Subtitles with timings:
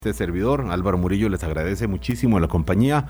[0.00, 3.06] Este servidor, Álvaro Murillo, les agradece muchísimo la compañía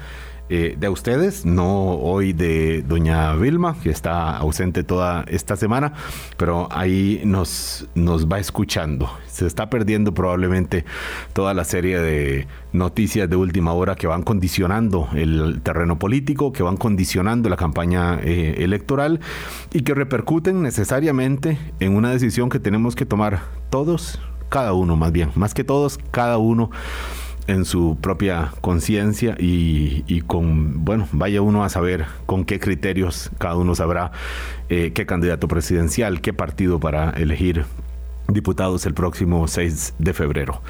[0.49, 5.93] eh, de ustedes, no hoy de doña Vilma, que está ausente toda esta semana,
[6.39, 9.11] pero ahí nos, nos va escuchando.
[9.27, 10.87] Se está perdiendo probablemente
[11.35, 16.63] toda la serie de noticias de última hora que van condicionando el terreno político, que
[16.63, 19.21] van condicionando la campaña eh, electoral
[19.75, 24.19] y que repercuten necesariamente en una decisión que tenemos que tomar todos
[24.49, 26.71] cada uno más bien, más que todos, cada uno
[27.49, 33.57] en su propia conciencia y, con, bueno, vaya uno a saber con qué criterios cada
[33.57, 34.13] uno sabrá
[34.69, 37.65] eh, qué candidato presidencial, qué partido para elegir
[38.29, 40.61] diputados el próximo 6 de febrero.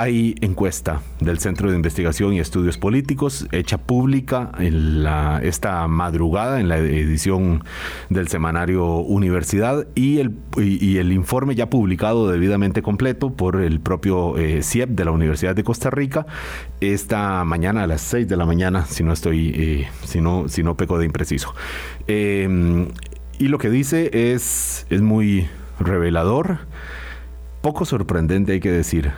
[0.00, 6.58] Hay encuesta del Centro de Investigación y Estudios Políticos hecha pública en la, esta madrugada
[6.58, 7.64] en la edición
[8.08, 14.88] del semanario Universidad y el, informe ya publicado debidamente completo por el propio eh, CIEP
[14.88, 16.24] de la Universidad de Costa Rica
[16.80, 20.62] esta mañana a las 6 de la mañana, si no estoy, eh, si, no, si
[20.62, 21.54] no peco de impreciso.
[22.06, 22.88] Em,
[23.38, 25.46] y lo que dice es, es muy
[25.78, 26.60] revelador,
[27.60, 29.12] poco sorprendente hay que decir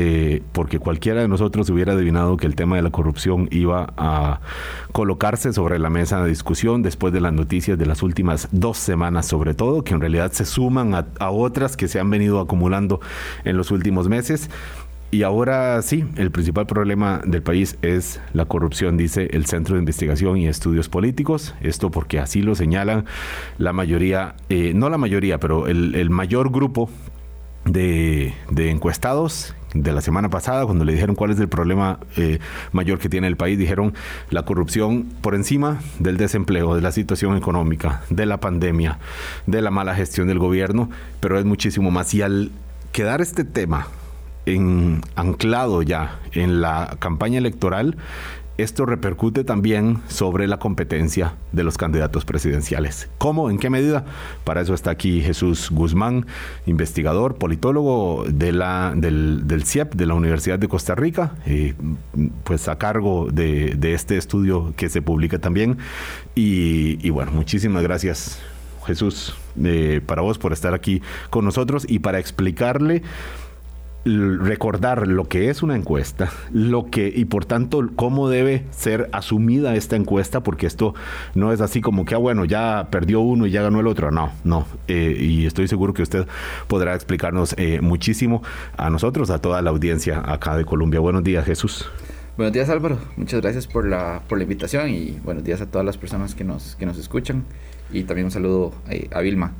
[0.00, 4.40] eh, porque cualquiera de nosotros hubiera adivinado que el tema de la corrupción iba a
[4.92, 9.26] colocarse sobre la mesa de discusión después de las noticias de las últimas dos semanas,
[9.26, 13.00] sobre todo, que en realidad se suman a, otras que se han venido acumulando
[13.42, 14.50] en los últimos meses.
[15.10, 19.80] Y ahora sí, el principal problema del país es la corrupción, dice el Centro de
[19.80, 21.56] Investigación y Estudios Políticos.
[21.60, 23.04] Esto porque así lo señalan
[23.56, 26.88] la mayoría, eh, no la mayoría, pero el, mayor grupo
[27.72, 32.38] de, encuestados de la semana pasada, cuando le dijeron cuál es el problema eh,
[32.72, 33.94] mayor que tiene el país, dijeron
[34.30, 38.98] la corrupción por encima del desempleo, de la situación económica, de la pandemia,
[39.46, 42.14] de la mala gestión del gobierno, pero es muchísimo más.
[42.14, 42.50] Y al
[42.92, 43.88] quedar este tema
[44.46, 47.96] en, anclado ya en la campaña electoral,
[48.58, 53.08] esto repercute también sobre la competencia de los candidatos presidenciales.
[53.16, 53.50] ¿Cómo?
[53.50, 54.04] ¿En qué medida?
[54.42, 56.26] Para eso está aquí Jesús Guzmán,
[56.66, 61.74] investigador, politólogo de la, del, CIEP de la Universidad de Costa Rica, eh,
[62.42, 65.78] pues a cargo de, este estudio que se publica también.
[66.34, 68.40] Y, bueno, muchísimas gracias
[68.86, 73.02] Jesús eh, para vos por estar aquí con nosotros y para explicarle
[74.04, 79.74] recordar lo que es una encuesta, lo que y por tanto cómo debe ser asumida
[79.74, 80.94] esta encuesta, porque esto
[81.34, 84.10] no es así como que ah, bueno ya perdió uno y ya ganó el otro,
[84.10, 84.66] no, no.
[84.86, 86.26] Eh, y estoy seguro que usted
[86.68, 88.42] podrá explicarnos eh, muchísimo
[88.76, 91.00] a nosotros, a toda la audiencia acá de Colombia.
[91.00, 91.88] Buenos días, Jesús.
[92.36, 95.84] Buenos días Álvaro, muchas gracias por la, por la invitación y buenos días a todas
[95.84, 97.42] las personas que nos, que nos escuchan
[97.92, 99.54] y también un saludo eh, a Vilma.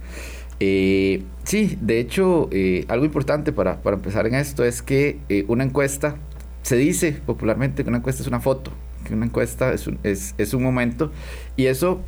[0.61, 5.65] Eh, sí, de hecho, eh, algo importante para, empezar en esto es que eh, una
[5.65, 6.17] encuesta,
[6.63, 8.73] se dice popularmente que una encuesta es una foto,
[9.07, 11.13] que una encuesta es un, es, un momento,
[11.57, 12.01] y eso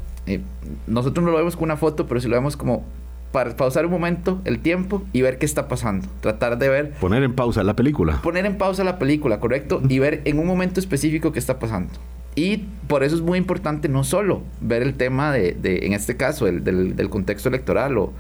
[0.87, 2.85] nosotros no lo vemos como una foto, pero si lo vemos como
[3.33, 6.09] para pausar un momento el tiempo y ver qué está pasando.
[6.21, 6.93] Tratar de ver.
[6.95, 8.21] Poner en pausa la película.
[8.23, 9.81] Poner en pausa la película, correcto.
[9.89, 11.93] Y ver en un momento específico qué está pasando.
[12.35, 16.17] Y por eso es muy importante no solo ver el tema de, de en este
[16.17, 18.13] caso, el, del, del, contexto electoral o,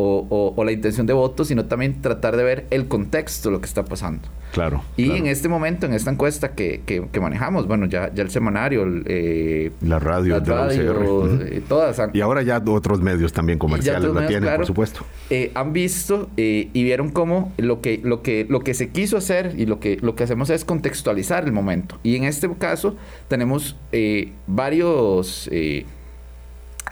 [0.00, 3.60] o, o, la intención de voto, sino también tratar de ver el contexto de lo
[3.60, 4.28] que está pasando.
[4.52, 4.82] Claro.
[4.96, 8.86] Y en este momento, en esta encuesta que, que, manejamos, bueno, ya, ya el semanario,
[9.06, 12.00] eh, la radio, la eh, todas.
[12.12, 15.00] y ahora ya otros medios también comerciales la tienen, por supuesto.
[15.30, 19.54] Eh, han visto y vieron cómo lo que, lo, que, lo que se quiso hacer
[19.58, 21.98] y lo que, lo que hacemos es contextualizar el momento.
[22.04, 22.94] Y en este caso
[23.26, 23.76] tenemos
[24.46, 25.50] varios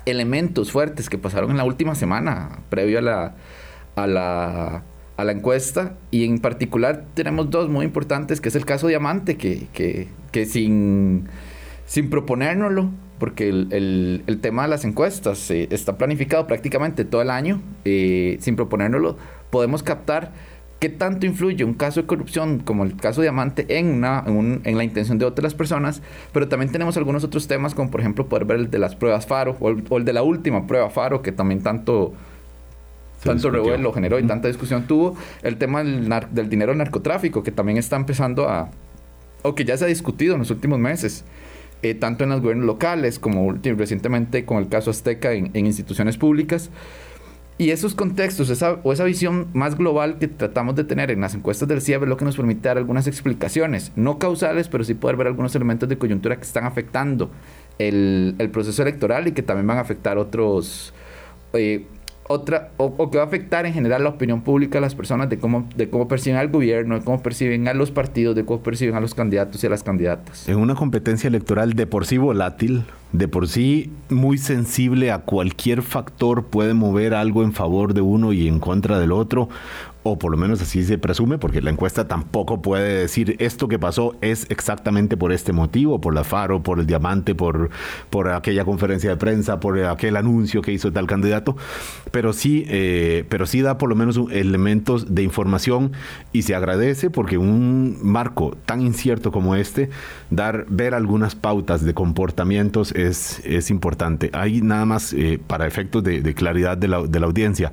[0.06, 3.34] elementos fuertes que pasaron en la última semana, previo a la,
[3.97, 4.83] a la,
[5.17, 5.97] a la encuesta.
[6.11, 10.47] Y en particular tenemos dos muy importantes, que es el caso Diamante, que, que, que
[10.47, 11.28] sin,
[11.84, 17.31] sin proponérnoslo, porque el, el, tema de las encuestas eh, está planificado prácticamente todo el
[17.31, 19.17] año, eh, sin proponérnoslo,
[19.50, 20.33] podemos captar
[20.78, 24.84] ¿Qué tanto influye un caso de corrupción como el caso Diamante en, una, en, la
[24.84, 26.02] intención de otras personas?
[26.32, 29.26] Pero también tenemos algunos otros temas, como por ejemplo poder ver el de las pruebas
[29.26, 32.12] FARO o el, de la última prueba FARO, que también tanto,
[33.25, 35.17] tanto revuelo generó y tanta discusión tuvo.
[35.43, 38.69] El tema del, del, dinero del narcotráfico, que también está empezando a.
[39.43, 41.25] o que ya se ha discutido en los últimos meses.
[41.82, 46.19] Eh, tanto en los gobiernos locales como recientemente con el caso Azteca en, en instituciones
[46.19, 46.70] públicas.
[47.58, 51.35] Y esos contextos esa, o esa visión más global que tratamos de tener en las
[51.35, 54.93] encuestas del CIEB es lo que nos permite dar algunas explicaciones, no causales, pero sí
[54.93, 57.31] poder ver algunos elementos de coyuntura que están afectando
[57.79, 60.93] el, proceso electoral y que también van a afectar otros,
[61.55, 61.87] eh,
[62.28, 65.38] otra, o, que va a afectar en general la opinión pública de las personas de
[65.38, 68.94] cómo, de cómo perciben al gobierno, de cómo perciben a los partidos, de cómo perciben
[68.94, 70.49] a los candidatos y a las candidatas.
[70.49, 75.82] En una competencia electoral de por sí volátil, de por sí muy sensible a cualquier
[75.82, 79.49] factor, puede mover algo en favor de uno y en contra del otro,
[80.06, 83.79] o por lo menos así se presume, porque la encuesta tampoco puede decir esto que
[83.79, 87.70] pasó es exactamente por este motivo, por la Faro, por el diamante, por,
[88.11, 91.56] por aquella conferencia de prensa, por aquel anuncio que hizo tal candidato,
[92.12, 95.93] pero sí, eh, pero sí da por lo menos elementos de información
[96.32, 99.91] y se agradece porque un marco tan incierto como este,
[100.31, 104.31] dar, ver algunas pautas de comportamientos es, es importante.
[104.32, 107.73] Hay nada más eh, para efectos de, claridad de la, de la audiencia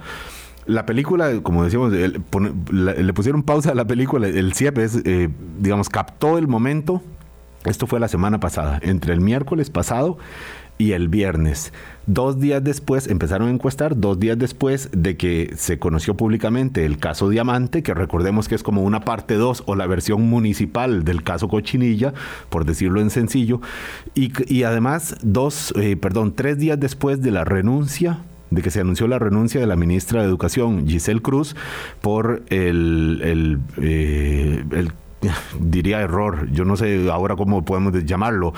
[0.66, 4.28] la película, como decíamos, le pusieron pausa a la película.
[4.28, 5.30] El CIEP es, eh,
[5.60, 7.02] digamos, captó el momento.
[7.66, 10.18] Esto fue la semana pasada, entre el miércoles pasado
[10.78, 11.72] y el viernes.
[12.08, 16.98] Dos días después empezaron a encuestar, dos días después de que se conoció públicamente el
[16.98, 21.24] caso Diamante, que recordemos que es como una parte 2 o la versión municipal del
[21.24, 22.14] caso Cochinilla,
[22.50, 23.62] por decirlo en sencillo,
[24.16, 28.20] y, además dos, eh, perdón, tres días después de la renuncia
[28.54, 31.56] de que se anunció la renuncia de la ministra de Educación, Giselle Cruz,
[32.02, 34.92] por el, el, eh, el
[35.60, 38.54] diría error, yo no sé ahora cómo podemos llamarlo,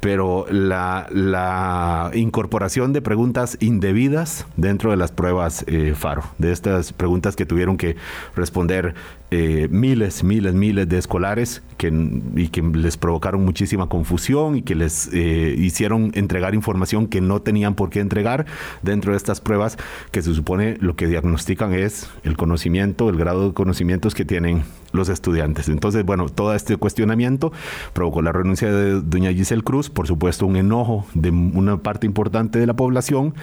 [0.00, 7.36] pero la, incorporación de preguntas indebidas dentro de las pruebas eh, FARO, de estas preguntas
[7.36, 7.96] que tuvieron que
[8.34, 8.94] responder
[9.30, 11.92] eh, miles, miles, miles de escolares que,
[12.34, 17.42] y que les provocaron muchísima confusión y que les eh, hicieron entregar información que no
[17.42, 18.46] tenían por qué entregar
[18.82, 19.76] dentro de estas pruebas
[20.12, 24.62] que se supone lo que diagnostican es el conocimiento, el grado de conocimientos que tienen
[24.92, 25.68] los estudiantes.
[25.68, 27.52] Entonces, bueno, todo este cuestionamiento
[27.92, 32.58] provocó la renuncia de doña Giselle Cruz, por supuesto un enojo de una parte importante
[32.58, 33.34] de la población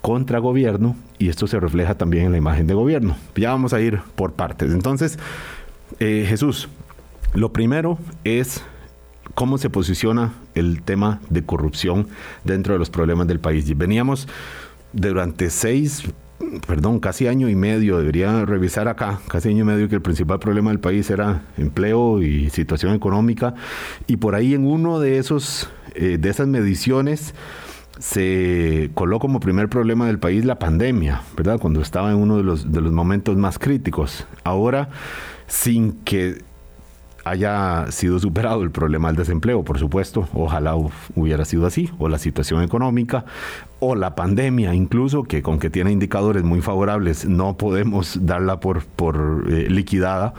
[0.00, 3.18] contra gobierno y esto se refleja también en la imagen de gobierno.
[3.36, 4.72] Ya vamos a ir por partes.
[4.72, 5.18] Entonces,
[6.00, 6.70] eh, Jesús,
[7.34, 8.64] lo primero es
[9.34, 12.08] cómo se posiciona el tema de corrupción
[12.44, 13.76] dentro de los problemas del país.
[13.76, 14.26] Veníamos
[14.94, 16.02] durante seis,
[16.66, 20.38] perdón, casi año y medio, debería revisar acá, casi año y medio que el principal
[20.38, 23.54] problema del país era empleo y situación económica.
[24.06, 27.34] Y por ahí en uno de esos, eh, de esas mediciones,
[27.98, 31.58] se coló como primer problema del país la pandemia, ¿verdad?
[31.58, 34.26] Cuando estaba en uno de los, de los momentos más críticos.
[34.44, 34.90] Ahora,
[35.46, 36.42] sin que
[37.26, 40.76] haya sido superado el problema del desempleo, por supuesto, ojalá
[41.16, 43.24] hubiera sido así, o la situación económica,
[43.80, 48.84] o la pandemia incluso, que con que tiene indicadores muy favorables no podemos darla por,
[48.84, 50.34] por eh, liquidada.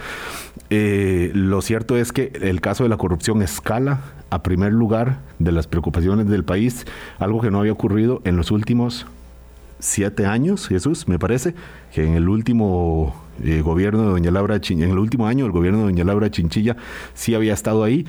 [0.70, 4.00] Eh, lo cierto es que el caso de la corrupción escala
[4.30, 6.86] a primer lugar de las preocupaciones del país,
[7.20, 9.06] algo que no había ocurrido en los últimos
[9.80, 11.54] siete años, Jesús, me parece,
[11.94, 15.80] que en el último eh, gobierno de Doña Laura en el último año el gobierno
[15.80, 16.76] de Doña Laura Chinchilla
[17.14, 18.06] sí había estado ahí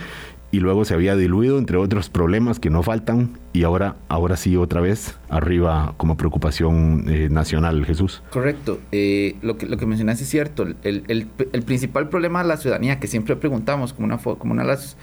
[0.51, 4.57] y luego se había diluido entre otros problemas que no faltan y ahora ahora sí
[4.57, 8.23] otra vez arriba como preocupación eh, nacional Jesús.
[8.31, 8.79] Correcto.
[8.91, 10.63] Eh, lo que lo que mencionaste es cierto.
[10.63, 14.63] El, el, el, principal problema de la ciudadanía que siempre preguntamos como una como una
[14.63, 14.97] de las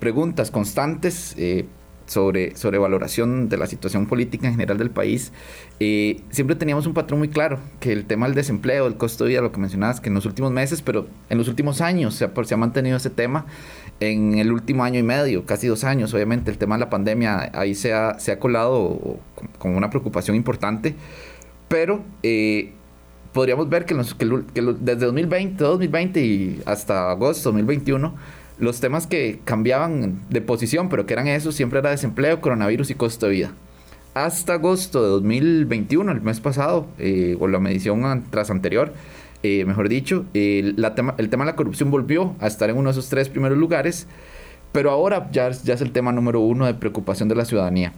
[0.00, 1.36] preguntas constantes
[2.06, 5.32] sobre, sobre valoración de la situación política en general del país,
[5.80, 9.30] eh, siempre teníamos un patrón muy claro, que el tema del desempleo, el costo de
[9.30, 12.24] vida, lo que mencionabas, que en los últimos meses, pero en los últimos años se
[12.24, 13.46] ha, se ha mantenido ese tema,
[14.00, 17.50] en el último año y medio, casi dos años, obviamente, el tema de la pandemia
[17.54, 19.18] ahí se ha, se ha colado
[19.58, 20.94] como una preocupación importante,
[21.68, 22.02] pero...
[22.22, 22.72] Eh,
[23.32, 23.96] podríamos ver que,
[24.54, 28.14] que desde 2020, 2020 y hasta agosto de 2021
[28.58, 32.94] los temas que cambiaban de posición, pero que eran esos, siempre era desempleo, coronavirus y
[32.94, 33.52] costo de vida.
[34.14, 38.92] Hasta agosto de 2021, el mes pasado, eh, o la medición tras anterior,
[39.42, 43.08] eh, mejor dicho, el tema de la corrupción volvió a estar en uno de esos
[43.08, 44.06] tres primeros lugares,
[44.72, 47.92] pero ahora ya, ya es el tema número uno de preocupación de la ciudadanía.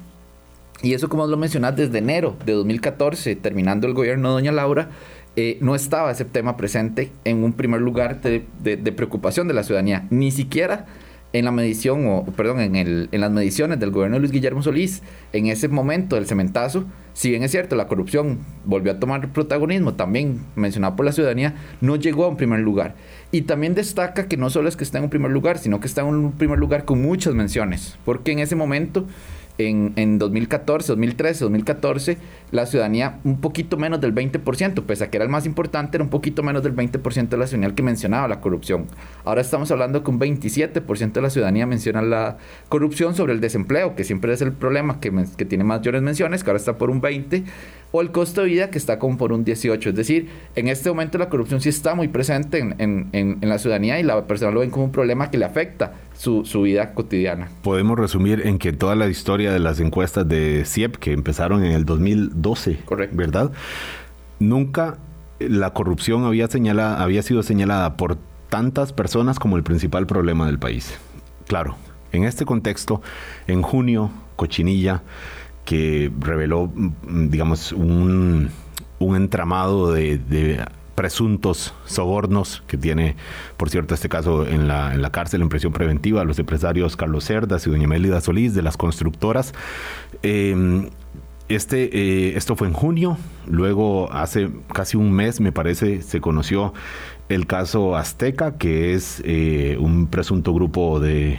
[0.82, 4.90] Y eso, como lo mencionas, desde enero de 2014, terminando el gobierno de Doña Laura,
[5.36, 10.06] eh, no estaba ese tema presente en un primer lugar de, preocupación de la ciudadanía,
[10.10, 10.86] ni siquiera
[11.32, 15.02] en la medición, o perdón, en, en las mediciones del gobierno de Luis Guillermo Solís,
[15.32, 19.94] en ese momento del cementazo, si bien es cierto, la corrupción volvió a tomar protagonismo,
[19.94, 22.94] también mencionado por la ciudadanía, no llegó a un primer lugar.
[23.32, 25.86] Y también destaca que no solo es que está en un primer lugar, sino que
[25.86, 29.06] está en un primer lugar con muchas menciones, porque en ese momento
[29.58, 32.18] en, en 2014, 2013, 2014,
[32.50, 36.04] la ciudadanía un poquito menos del 20%, pese a que era el más importante, era
[36.04, 38.86] un poquito menos del 20% de la ciudadanía que mencionaba la corrupción.
[39.24, 43.94] Ahora estamos hablando que un 27% de la ciudadanía menciona la corrupción sobre el desempleo,
[43.94, 47.00] que siempre es el problema que, que tiene mayores menciones, que ahora está por un
[47.00, 47.44] 20%.
[47.92, 49.90] O el costo de vida que está como por un 18.
[49.90, 54.02] Es decir, en este momento la corrupción sí está muy presente en, la ciudadanía y
[54.02, 57.48] la persona lo ven como un problema que le afecta su, vida cotidiana.
[57.62, 61.72] Podemos resumir en que toda la historia de las encuestas de CIEP que empezaron en
[61.72, 63.16] el 2012, Correcto.
[63.16, 63.50] ¿verdad?
[64.38, 64.98] Nunca
[65.38, 70.58] la corrupción había, señalada, había sido señalada por tantas personas como el principal problema del
[70.58, 70.98] país.
[71.46, 71.76] Claro,
[72.12, 73.02] en este contexto,
[73.46, 75.02] en junio, Cochinilla,
[75.66, 78.50] que reveló, mm, digamos, un,
[78.98, 83.16] entramado de, presuntos sobornos que tiene,
[83.58, 87.24] por cierto, este caso en la, en la cárcel en prisión preventiva, los empresarios Carlos
[87.24, 89.52] Cerdas y doña Melida Solís de las constructoras.
[90.22, 90.88] Em,
[91.48, 96.72] este, eh, esto fue en junio, luego hace casi un mes, me parece, se conoció
[97.28, 101.38] el caso Azteca, que es eh, un presunto grupo de,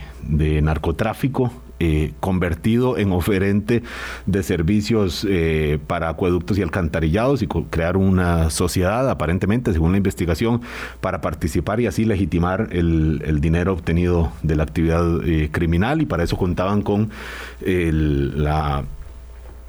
[0.62, 3.84] narcotráfico eh, convertido en oferente
[4.25, 10.62] de servicios eh, para acueductos y alcantarillados y crear una sociedad, aparentemente, según la investigación,
[11.01, 15.05] para participar y así legitimar el, dinero obtenido de la actividad
[15.51, 17.12] criminal y para eso contaban con
[17.62, 18.84] la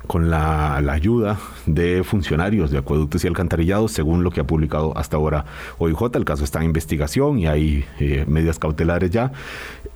[0.09, 5.17] con la, ayuda de funcionarios de acueductos y alcantarillados, según lo que ha publicado hasta
[5.17, 5.45] ahora
[5.79, 6.17] OIJ.
[6.17, 9.31] El caso está en investigación y hay eh, medidas cautelares ya.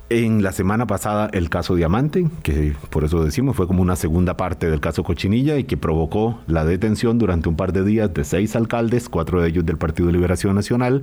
[0.09, 4.37] En la semana pasada el caso Diamante, que por eso decimos fue como una segunda
[4.37, 8.25] parte del caso Cochinilla y que provocó la detención durante un par de días de
[8.25, 11.03] seis alcaldes, cuatro de ellos del Partido de Liberación Nacional.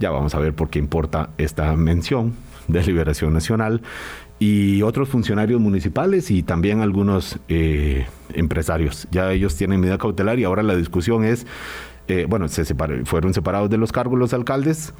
[0.00, 2.34] Ya vamos a ver por qué importa esta mención
[2.66, 3.82] de Liberación Nacional
[4.38, 9.06] y otros funcionarios municipales y también algunos eh, empresarios.
[9.12, 11.46] Ya ellos tienen medida cautelar y ahora la discusión es,
[12.08, 12.64] eh, bueno, se
[13.04, 14.92] fueron separados de los cargos los alcaldes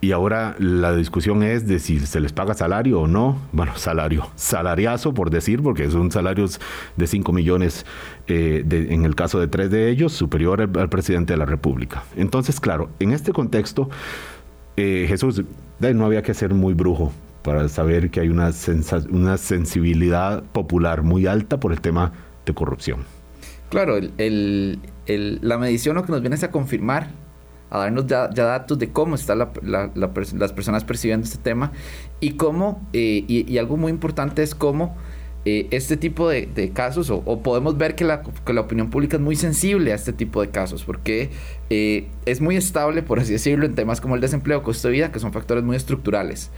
[0.00, 3.38] y ahora la discusión es de si se les paga salario o no.
[3.52, 6.60] Bueno, salario, salariazo por decir, porque son salarios
[6.96, 7.84] de 5 millones
[8.26, 12.04] eh, en el caso de tres de ellos, superior al, presidente de la República.
[12.16, 13.90] Entonces, claro, en este contexto,
[14.76, 15.42] Jesús,
[15.80, 17.12] no había que ser muy brujo
[17.42, 22.12] para saber que hay una, sensibilidad popular muy alta por el tema
[22.44, 23.00] de corrupción.
[23.70, 27.08] Claro, el, la medición lo que nos viene es a confirmar,
[27.70, 31.72] a darnos ya, datos de cómo están las personas percibiendo este tema
[32.20, 34.96] y cómo, eh, y, algo muy importante es cómo
[35.44, 39.22] eh, este tipo de, casos, o, podemos ver que la, que la, opinión pública es
[39.22, 41.30] muy sensible a este tipo de casos, porque
[41.70, 45.12] eh, es muy estable, por así decirlo, en temas como el desempleo, costo de vida,
[45.12, 46.50] que son factores muy estructurales.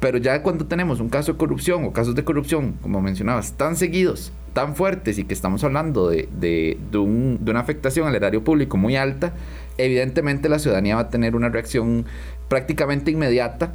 [0.00, 3.74] Pero ya cuando tenemos un caso de corrupción o casos de corrupción, como mencionabas, tan
[3.76, 8.96] seguidos, tan fuertes y que estamos hablando de, de, una afectación al erario público muy
[8.96, 9.34] alta,
[9.78, 12.04] evidentemente la ciudadanía va a tener una reacción
[12.48, 13.72] prácticamente inmediata.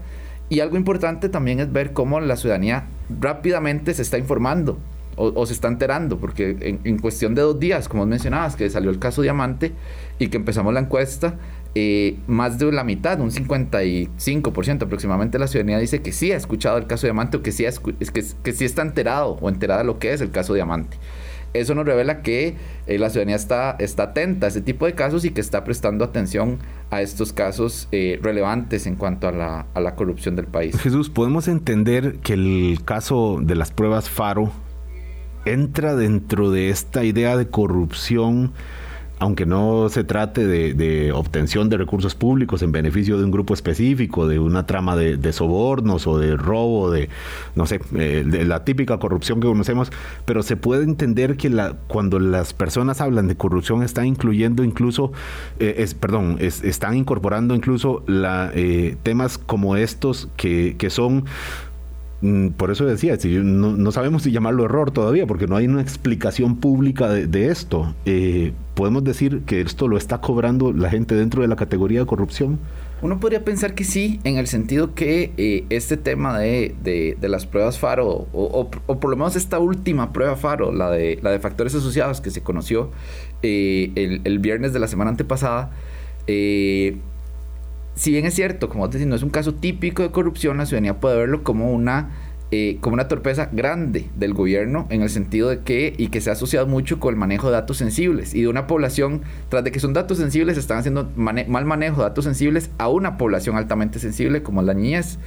[0.49, 2.85] Y algo importante también es ver cómo la ciudadanía
[3.19, 4.77] rápidamente se está informando
[5.15, 8.99] o, se está enterando, porque en, cuestión de dos días, como mencionabas, que salió el
[8.99, 9.71] caso Diamante
[10.19, 11.35] y que empezamos la encuesta,
[11.75, 16.37] eh, más de la mitad, un 55% aproximadamente de la ciudadanía dice que sí ha
[16.37, 17.65] escuchado el caso Diamante o que sí,
[18.11, 20.97] que, que sí está enterado o enterada de lo que es el caso Diamante.
[21.53, 22.55] Eso nos revela que
[22.87, 26.03] eh, la ciudadanía está, está atenta a ese tipo de casos y que está prestando
[26.03, 30.79] atención a estos casos eh, relevantes en cuanto a la, a la corrupción del país.
[30.79, 34.51] Jesús, podemos entender que el caso de las pruebas FARO
[35.45, 38.53] entra dentro de esta idea de corrupción
[39.23, 44.27] aunque no se trate de, obtención de recursos públicos en beneficio de un grupo específico,
[44.27, 47.07] de una trama de, sobornos o de robo, de,
[47.55, 49.93] no sé, eh, de la típica corrupción que conocemos,
[50.25, 51.49] pero se puede entender que
[51.87, 55.13] cuando las personas hablan de corrupción están incluyendo incluso,
[55.57, 61.23] eh, perdón, están incorporando incluso eh, temas como estos que, son
[62.55, 66.55] por eso decía, si no, sabemos si llamarlo error todavía, porque no hay una explicación
[66.55, 67.93] pública de, esto.
[68.05, 72.05] Eh, ¿Podemos decir que esto lo está cobrando la gente dentro de la categoría de
[72.05, 72.59] corrupción?
[73.01, 77.77] Uno podría pensar que sí, en el sentido que eh, este tema de, las pruebas
[77.77, 82.21] FARO, o, por lo menos esta última prueba FARO, la de, la de factores asociados
[82.21, 82.91] que se conoció
[83.41, 85.71] eh, el, viernes de la semana antepasada,
[87.95, 90.65] si bien es cierto, como te decía, no es un caso típico de corrupción, la
[90.65, 92.09] ciudadanía puede verlo como una,
[92.49, 96.31] eh, como una torpeza grande del gobierno en el sentido de que, y que se
[96.31, 99.71] ha asociado mucho con el manejo de datos sensibles y de una población, tras de
[99.71, 103.99] que son datos sensibles, están haciendo mal manejo de datos sensibles a una población altamente
[103.99, 105.19] sensible como la niñez.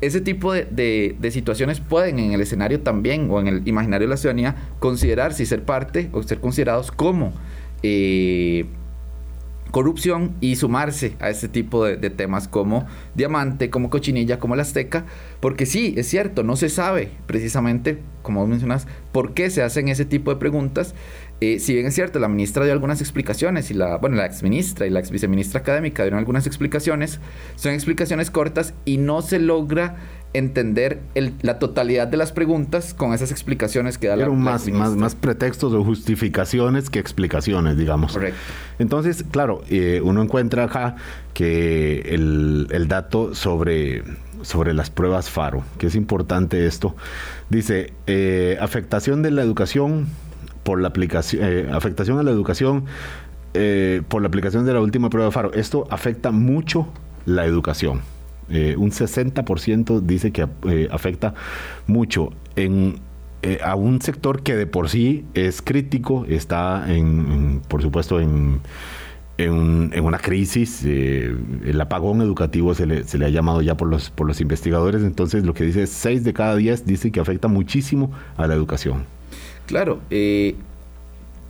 [0.00, 4.10] Ese tipo de, de, situaciones pueden en el escenario también o en el imaginario de
[4.10, 7.34] la ciudadanía considerar si ser parte o ser considerados como...
[7.82, 8.66] Eh,
[9.70, 15.06] corrupción y sumarse a este tipo de, temas como diamante, como cochinilla, como la azteca,
[15.40, 20.04] porque sí, es cierto, no se sabe precisamente, como mencionas, por qué se hacen ese
[20.04, 20.94] tipo de preguntas.
[21.40, 24.86] Eh, si bien es cierto, la ministra dio algunas explicaciones y la, bueno, la exministra
[24.86, 27.18] y la ex viceministra académica dieron algunas explicaciones,
[27.56, 29.96] son explicaciones cortas y no se logra
[30.32, 31.00] entender
[31.42, 35.72] la totalidad de las preguntas con esas explicaciones que da la, más, más, más pretextos
[35.72, 38.12] o justificaciones que explicaciones, digamos.
[38.12, 38.38] Correcto.
[38.78, 40.96] Entonces, claro, eh, uno encuentra acá
[41.34, 44.04] que el, el dato sobre
[44.42, 46.96] sobre las pruebas FARO, que es importante esto.
[47.50, 50.06] Dice, eh, afectación de la educación
[50.62, 52.84] por la aplicación, eh, afectación a la educación
[54.08, 55.52] por la aplicación de la última prueba FARO.
[55.54, 56.86] Esto afecta mucho
[57.26, 58.00] la educación.
[58.50, 61.34] Eh, un 60% dice que eh, afecta
[61.86, 62.96] mucho en,
[63.42, 68.60] eh, a un sector que de por sí es crítico, está en, por supuesto en,
[69.38, 74.10] en, una crisis, el apagón educativo se le, se le, ha llamado ya por los,
[74.10, 77.48] por los investigadores, entonces lo que dice es 6 de cada 10 dice que afecta
[77.48, 79.04] muchísimo a la educación.
[79.66, 80.00] Claro,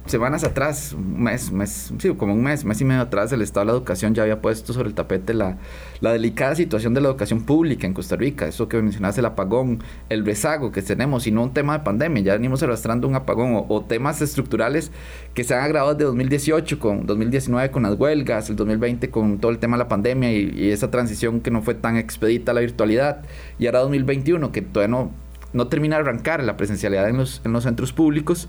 [0.06, 3.66] semanas atrás, un mes, mes, sí, como un mes, mes y medio atrás, el Estado
[3.66, 5.58] de la Educación ya había puesto sobre el tapete la,
[6.00, 8.46] la delicada situación de la educación pública en Costa Rica.
[8.46, 12.22] Eso que mencionaste, el apagón, el rezago que tenemos, y no un tema de pandemia,
[12.22, 14.90] ya venimos arrastrando un apagón o, temas estructurales
[15.34, 19.50] que se han agravado desde 2018, con 2019 con las huelgas, el 2020 con todo
[19.50, 22.54] el tema de la pandemia y, y esa transición que no fue tan expedita a
[22.54, 23.22] la virtualidad,
[23.58, 25.10] y ahora 2021 que todavía no,
[25.52, 28.48] no termina de arrancar la presencialidad en los, en los centros públicos.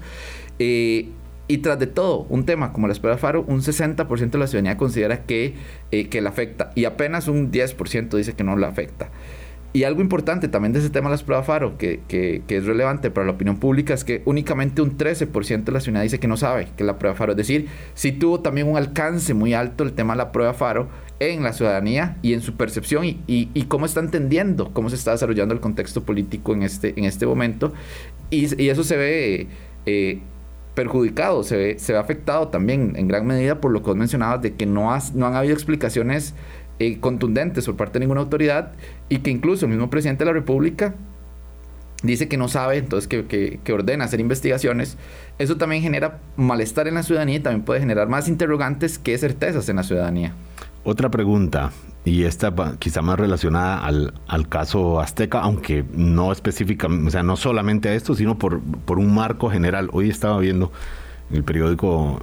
[0.59, 1.09] Eh,
[1.51, 4.77] y tras de todo, un tema como la espera Faro, un 60% de la ciudadanía
[4.77, 5.55] considera que,
[5.91, 9.09] eh, que le afecta y apenas un 10% dice que no le afecta.
[9.73, 12.65] Y algo importante también de ese tema de las pruebas FARO, que, que, que, es
[12.65, 16.29] relevante para la opinión pública, es que únicamente un 13% de la ciudadanía dice que
[16.29, 17.33] no sabe que la prueba FARO.
[17.33, 20.87] Es decir, sí tuvo también un alcance muy alto el tema de la prueba FARO
[21.19, 25.11] en la ciudadanía y en su percepción y, y, cómo está entendiendo cómo se está
[25.11, 27.73] desarrollando el contexto político en este, en este momento.
[28.29, 29.47] Y, y eso se ve
[29.85, 30.21] eh,
[30.73, 34.41] perjudicado, se ve, se ve afectado también en gran medida por lo que vos mencionabas
[34.41, 36.33] de que no, no han habido explicaciones
[36.79, 38.71] eh, contundentes por parte de ninguna autoridad
[39.09, 40.95] y que incluso el mismo presidente de la República
[42.03, 44.97] dice que no sabe, entonces que, que, ordena hacer investigaciones,
[45.37, 49.69] eso también genera malestar en la ciudadanía y también puede generar más interrogantes que certezas
[49.69, 50.33] en la ciudadanía.
[50.83, 51.71] Otra pregunta,
[52.03, 57.35] y esta quizá más relacionada al, al, caso Azteca, aunque no específicamente, o sea, no
[57.35, 59.89] solamente a esto, sino por, por un marco general.
[59.93, 60.71] Hoy estaba viendo
[61.29, 62.19] en el periódico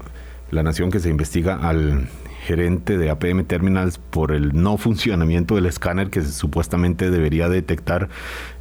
[0.51, 2.09] La Nación que se investiga al
[2.43, 8.09] gerente de APM Terminals por el no funcionamiento del escáner que supuestamente debería detectar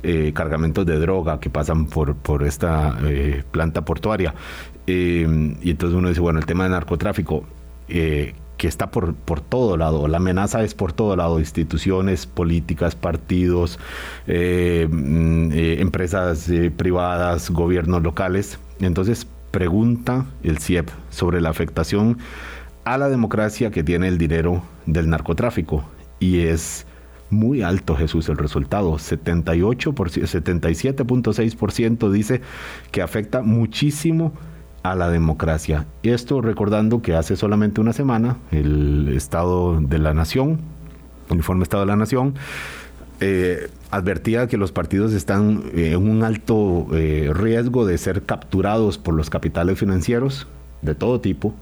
[0.04, 4.36] eh, cargamentos de droga que pasan por, por esta eh, planta portuaria.
[4.86, 7.46] Eh, y entonces uno dice, bueno, el tema de narcotráfico,
[8.58, 13.78] que está por, por todo lado, la amenaza es por todo lado, instituciones políticas, partidos,
[14.26, 18.60] eh, mm, eh, empresas eh, privadas, gobiernos locales.
[18.80, 22.18] Entonces pregunta el CIEP sobre la afectación
[22.84, 25.84] a la democracia que tiene el dinero del narcotráfico.
[26.20, 26.88] Y es
[27.30, 32.42] muy alto Jesús el resultado, 78 77.6% dice
[32.92, 34.32] que afecta muchísimo
[34.92, 35.86] a la democracia.
[36.04, 40.60] Esto recordando que hace solamente una semana el Estado de la Nación,
[41.30, 42.36] el informe Estado de la Nación,
[43.20, 48.98] eh, advertía que los partidos están eh, en un alto eh, riesgo de ser capturados
[48.98, 50.48] por los capitales financieros
[50.82, 51.56] de todo tipo.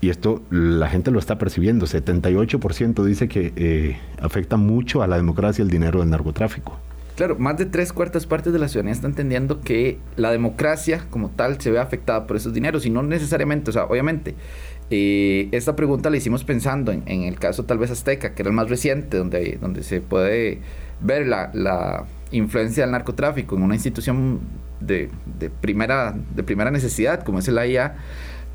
[0.00, 1.86] Y esto la gente lo está percibiendo.
[1.86, 6.76] 78% dice que afecta mucho a la democracia el dinero del narcotráfico.
[7.16, 11.28] Claro, más de tres cuartas partes de la ciudadanía está entendiendo que la democracia como
[11.28, 14.34] tal se ve afectada por esos dineros y no necesariamente, o sea, obviamente,
[14.90, 18.56] eh, esta pregunta la hicimos pensando en, el caso tal vez Azteca, que era el
[18.56, 20.60] más reciente, donde, donde se puede
[21.00, 24.40] ver la, la influencia del narcotráfico en una institución
[24.80, 27.96] de, de, primera, de primera necesidad como es el AIA,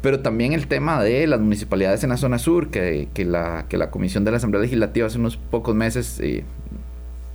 [0.01, 3.77] pero también el tema de las municipalidades en la zona sur, que, que, la, que
[3.77, 6.43] la Comisión de la Asamblea Legislativa hace unos pocos meses eh,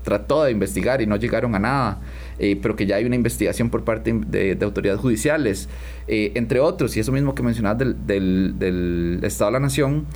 [0.03, 2.01] trató de investigar y no llegaron a nada,
[2.38, 5.69] eh, pero que ya hay una investigación por parte de, autoridades judiciales,
[6.09, 10.07] eh, entre otros, y eso mismo que mencionabas del, del, Estado de la Nación.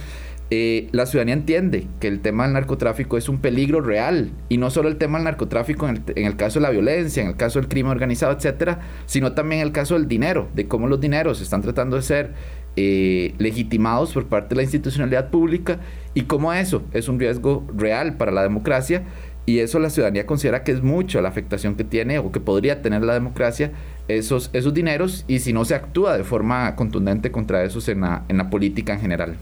[0.49, 4.70] Eh, la ciudadanía entiende que el tema del narcotráfico es un peligro real y no
[4.70, 7.68] solo el tema del narcotráfico en el, caso de la violencia, en el caso del
[7.68, 11.96] crimen organizado, etcétera, sino también el caso del dinero, de cómo los dineros están tratando
[11.96, 12.33] de ser
[12.77, 15.81] legitimados por parte de la institucionalidad pública
[16.14, 19.03] y cómo eso es un riesgo real para la democracia
[19.46, 22.82] y eso la ciudadanía considera que es mucho la afectación que tiene o que podría
[22.82, 23.70] tener la democracia
[24.09, 28.24] esos, esos dineros y si no se actúa de forma contundente contra esos en la,
[28.28, 29.37] en la política en general.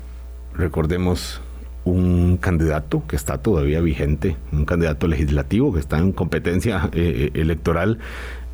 [0.54, 1.40] Recordemos
[1.84, 7.40] un candidato que está todavía vigente, un candidato legislativo que está en competencia eh, eh,
[7.40, 7.98] electoral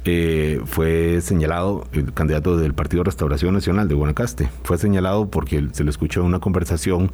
[0.05, 5.85] eh, fue señalado, el candidato del Partido Restauración Nacional de Guanacaste, fue señalado porque se
[5.85, 7.13] le escuchó una conversación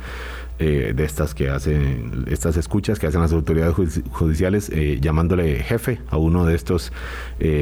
[0.60, 3.74] eh, de estas que hacen, estas escuchas que hacen las autoridades
[4.12, 6.92] judiciales, eh, llamándole jefe a uno de estos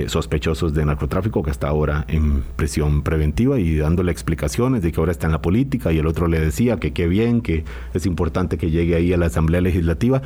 [0.07, 5.13] sospechosos de narcotráfico que está ahora en prisión preventiva y dándole explicaciones de que ahora
[5.13, 8.59] está en la política y el otro le decía que qué bien, que es importante
[8.59, 10.23] que llegue ahí a la Asamblea Legislativa.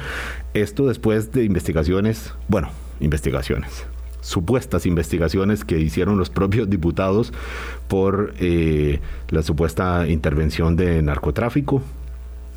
[0.54, 2.68] Esto después de investigaciones, bueno,
[3.00, 3.86] investigaciones
[4.20, 7.32] supuestas investigaciones que hicieron los propios diputados
[7.88, 9.00] por eh,
[9.30, 11.82] la supuesta intervención de narcotráfico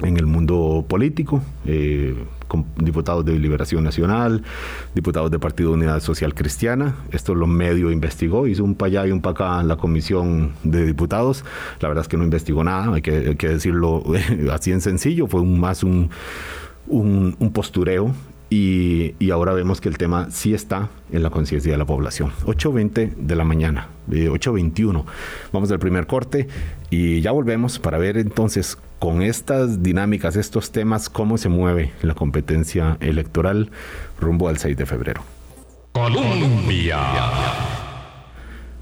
[0.04, 2.16] en el mundo político, eh,
[2.48, 4.44] con diputados de Liberación Nacional,
[4.96, 6.96] diputados de Partido Unidad Social Cristiana.
[7.12, 10.54] Esto lo medio investigó, hizo un para allá y un para acá en la comisión
[10.64, 11.46] de diputados.
[11.80, 14.04] La verdad es que no investigó nada, hay que, decirlo
[14.52, 16.10] así en sencillo, fue más un,
[16.88, 18.12] un, un postureo
[18.54, 22.34] y, ahora vemos que el tema sí está en la conciencia de la población.
[22.44, 25.06] 8.20 de la mañana, 8.21.
[25.54, 26.50] Vamos al primer corte
[26.90, 32.14] y ya volvemos para ver entonces con estas dinámicas, estos temas, cómo se mueve la
[32.14, 33.72] competencia electoral
[34.20, 35.24] rumbo al 6 de febrero.
[35.94, 37.00] Colombia.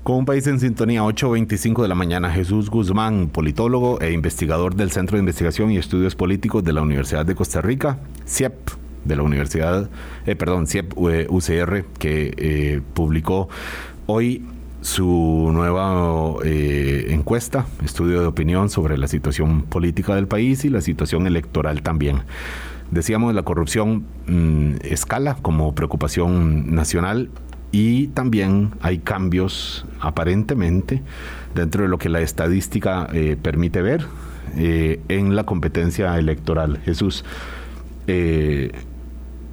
[0.01, 4.89] Con un país en sintonía, 8.25 de la mañana, Jesús Guzmán, politólogo e investigador del
[4.89, 9.23] Centro de Investigación y Estudios Políticos de la Universidad de Costa Rica, CIEP de la
[9.23, 9.89] Universidad,
[10.25, 13.49] eh, perdón, CIEP UCR, que eh, publicó
[14.05, 14.45] hoy
[14.81, 20.81] su nueva eh, encuesta, estudio de opinión sobre la situación política del país y la
[20.81, 22.21] situación electoral también.
[22.91, 27.29] Decíamos, la corrupción mm, escala como preocupación nacional
[27.71, 31.03] y también hay cambios aparentemente
[31.53, 33.07] dentro de lo que la estadística
[33.43, 34.07] permite ver
[34.55, 36.79] en la competencia electoral.
[36.83, 37.23] Jesús,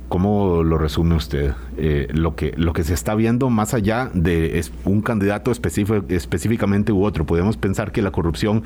[0.09, 1.53] ¿Cómo lo resume usted?
[1.79, 7.05] Eh, lo, que, lo que se está viendo más allá de un candidato específicamente u
[7.05, 7.27] otro.
[7.27, 8.63] Podemos pensar que la corrupción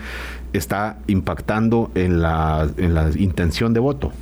[0.52, 4.12] está impactando en la, en la intención de voto.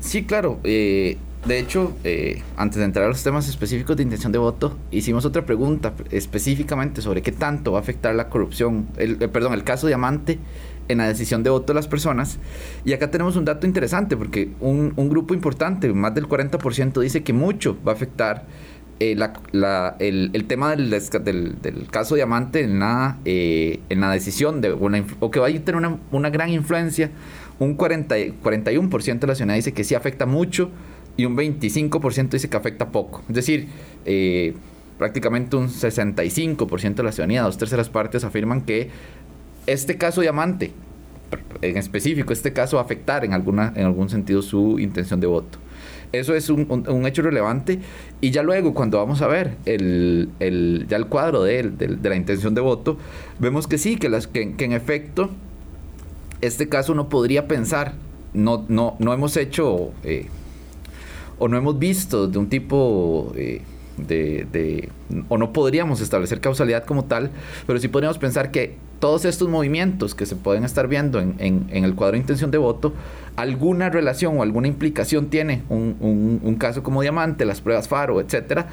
[0.00, 0.60] Sí, claro.
[0.64, 4.76] Eh, de hecho, eh, antes de entrar a los temas específicos de intención de voto,
[4.90, 9.64] hicimos otra pregunta específicamente sobre qué tanto va a afectar la corrupción, el, perdón, el
[9.64, 10.38] caso Diamante
[10.88, 12.38] en la decisión de voto de las personas.
[12.84, 17.32] Y acá tenemos un dato interesante, porque un, grupo importante, más del 40%, dice que
[17.32, 18.46] mucho va a afectar
[18.98, 19.16] eh,
[19.98, 25.40] el, tema del, del, caso Diamante en la, eh, en la decisión, de o que
[25.40, 27.10] va a tener una, una gran influencia.
[27.58, 30.70] Un 40, 41% de la ciudadanía dice que sí afecta mucho
[31.16, 33.22] y un 25% dice que afecta poco.
[33.28, 33.68] Es decir,
[34.04, 34.54] eh,
[34.98, 38.90] prácticamente un 65% de la ciudadanía, dos terceras partes afirman que
[39.66, 40.72] este caso diamante,
[41.62, 45.26] en específico, este caso va a afectar en, alguna, en algún sentido su intención de
[45.26, 45.58] voto.
[46.12, 47.80] Eso es un, hecho relevante.
[48.20, 50.28] Y ya luego, cuando vamos a ver el,
[50.88, 52.96] ya el cuadro de, de, la intención de voto,
[53.38, 55.30] vemos que sí, que, las, que, en efecto,
[56.40, 57.94] este caso no podría pensar,
[58.34, 60.26] no, no, no hemos hecho eh,
[61.38, 63.32] o no hemos visto de un tipo...
[63.36, 63.62] Eh,
[65.28, 67.30] o no podríamos establecer causalidad como tal,
[67.66, 71.94] pero sí podríamos pensar que todos estos movimientos que se pueden estar viendo en, el
[71.94, 72.94] cuadro de intención de voto,
[73.36, 78.68] alguna relación o alguna implicación tiene un, un, caso como Diamante, las pruebas Faro, etcétera,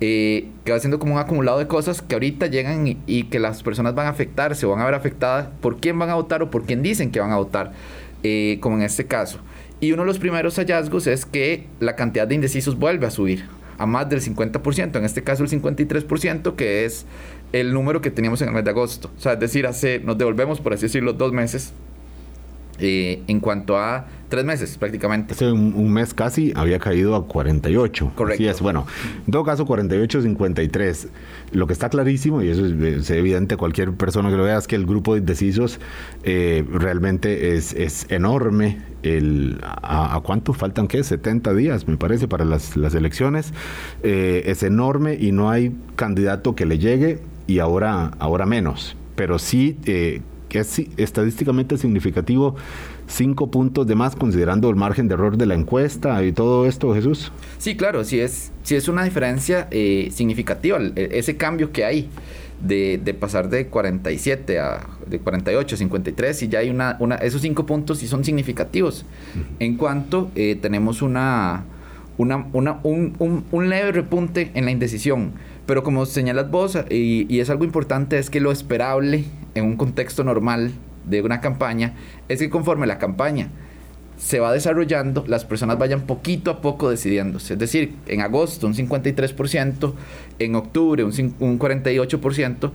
[0.00, 3.62] eh, que va siendo como un acumulado de cosas que ahorita llegan y, que las
[3.62, 6.50] personas van a afectarse o van a ver afectadas por quién van a votar o
[6.50, 7.72] por quién dicen que van a votar,
[8.22, 9.40] eh, como en este caso.
[9.80, 13.44] Y uno de los primeros hallazgos es que la cantidad de indecisos vuelve a subir
[13.78, 17.06] a más del 50%, en este caso el 53%, que es
[17.52, 19.10] el número que teníamos en el mes de agosto.
[19.16, 21.72] O sea, es decir, hace, nos devolvemos, por así decirlo, dos meses
[22.80, 25.34] eh, en cuanto a tres meses prácticamente.
[25.34, 28.12] Hace un, mes casi había caído a 48.
[28.14, 28.42] Correcto.
[28.42, 28.86] Así es, bueno,
[29.26, 31.08] en todo caso 48, 53.
[31.52, 34.66] Lo que está clarísimo, y eso es, evidente a cualquier persona que lo vea, es
[34.66, 35.80] que el grupo de indecisos
[36.22, 38.78] eh, realmente es, es enorme.
[39.02, 40.88] El, a, cuánto faltan?
[40.88, 41.02] ¿Qué?
[41.02, 43.52] 70 días, me parece, para las, las elecciones.
[44.02, 48.96] Eh, es enorme y no hay candidato que le llegue y ahora, ahora menos.
[49.16, 49.76] Pero sí
[50.48, 52.56] que es estadísticamente significativo,
[53.06, 56.94] cinco puntos de más considerando el margen de error de la encuesta y todo esto,
[56.94, 57.32] Jesús.
[57.58, 62.08] Sí, claro, sí es, sí es una diferencia eh, significativa, ese cambio que hay
[62.60, 67.14] de, de, pasar de 47 a de 48 a 53 y ya hay una, una
[67.16, 69.04] esos cinco puntos sí son significativos
[69.60, 71.64] en cuanto eh, tenemos una,
[72.16, 75.32] una, una un, un, un leve repunte en la indecisión
[75.68, 80.24] pero como señalas vos, y, es algo importante, es que lo esperable en un contexto
[80.24, 80.72] normal
[81.04, 81.92] de una campaña
[82.30, 83.50] es que conforme la campaña
[84.16, 87.52] se va desarrollando, las personas vayan poquito a poco decidiéndose.
[87.52, 89.92] Es decir, en agosto un 53%,
[90.38, 92.70] en octubre un, un 48%,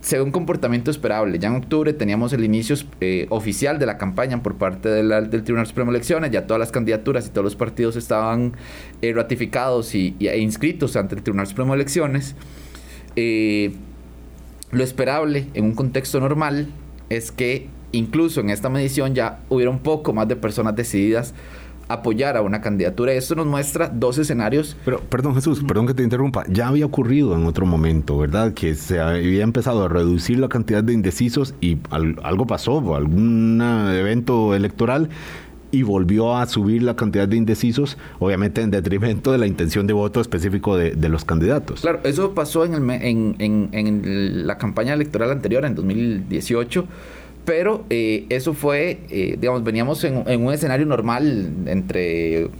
[0.00, 1.38] se ve un comportamiento esperable.
[1.38, 5.66] Ya en octubre teníamos el inicio eh, oficial de la campaña por parte del Tribunal
[5.66, 8.52] Supremo de Elecciones, ya todas las candidaturas y todos los partidos estaban
[9.02, 12.36] eh, ratificados y, e inscritos ante el Tribunal Supremo de Elecciones.
[13.16, 13.72] Eh,
[14.70, 16.68] lo esperable en un contexto normal
[17.08, 21.34] es que incluso en esta medición ya hubiera un poco más de personas decididas
[21.88, 23.12] apoyar a una candidatura.
[23.12, 24.76] Esto nos muestra dos escenarios.
[24.84, 28.52] Pero, perdón Jesús, perdón que te interrumpa, ya había ocurrido en otro momento, ¿verdad?
[28.52, 34.54] Que se había empezado a reducir la cantidad de indecisos y algo pasó, algún evento
[34.54, 35.08] electoral
[35.70, 39.92] y volvió a subir la cantidad de indecisos, obviamente en detrimento de la intención de
[39.92, 41.82] voto específico de, los candidatos.
[41.82, 46.86] Claro, eso pasó en, el, en, en, en la campaña electoral anterior, en 2018
[47.48, 52.50] pero eh, eso fue, eh, digamos, veníamos en, un escenario normal entre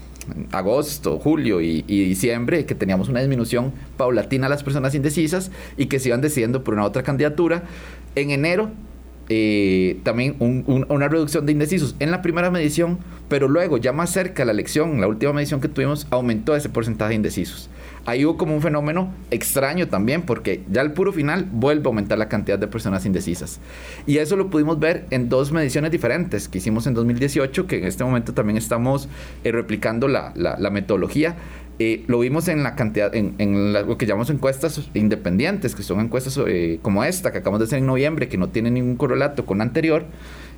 [0.50, 5.98] agosto, julio y, diciembre, que teníamos una disminución paulatina a las personas indecisas y que
[5.98, 7.64] se iban decidiendo por una otra candidatura.
[8.14, 8.70] En enero
[9.28, 12.98] eh, también una reducción de indecisos en la primera medición,
[13.28, 16.70] pero luego ya más cerca de la elección, la última medición que tuvimos, aumentó ese
[16.70, 17.68] porcentaje de indecisos
[18.08, 22.16] ahí hubo como un fenómeno extraño también, porque ya al puro final vuelve a aumentar
[22.16, 23.60] la cantidad de personas indecisas.
[24.06, 27.84] Y eso lo pudimos ver en dos mediciones diferentes que hicimos en 2018, que en
[27.84, 29.10] este momento también estamos
[29.44, 30.32] eh, replicando la,
[30.72, 31.36] metodología.
[31.78, 36.40] Eh, lo vimos en la cantidad, en, lo que llamamos encuestas independientes, que son encuestas
[36.46, 39.60] eh, como esta que acabamos de hacer en noviembre, que no tienen ningún correlato con
[39.60, 40.06] anterior.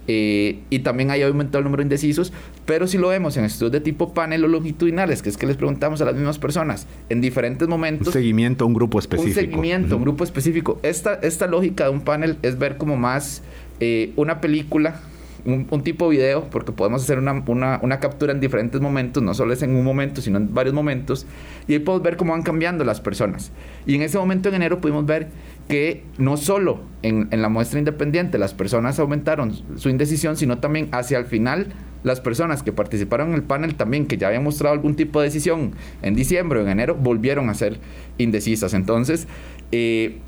[0.09, 2.33] Eh, y también hay aumentado el número de indecisos,
[2.67, 5.57] pero si lo vemos en estudios de tipo panel o longitudinales, que es que les
[5.57, 8.09] preguntamos a las mismas personas en diferentes momentos.
[8.09, 9.29] Un seguimiento a un grupo específico.
[9.29, 10.81] Un seguimiento a un grupo específico.
[10.83, 13.43] Esta, esta lógica de un panel es ver como más
[13.79, 15.01] eh, una película
[15.45, 19.35] un, tipo de video, porque podemos hacer una, una, una, captura en diferentes momentos, no
[19.35, 21.27] solo es en un momento, sino en varios momentos,
[21.69, 23.53] y ahí podemos ver cómo van cambiando las personas.
[23.87, 25.29] Y en ese momento en enero pudimos ver
[25.69, 31.19] que no solo en, la muestra independiente las personas aumentaron su indecisión, sino también hacia
[31.19, 31.69] el final
[32.03, 35.27] las personas que participaron en el panel también, que ya habían mostrado algún tipo de
[35.27, 35.73] decisión
[36.03, 37.79] en diciembre o en enero, volvieron a ser
[38.19, 38.75] indecisas.
[38.75, 39.29] Entonces,
[39.71, 40.19] eh,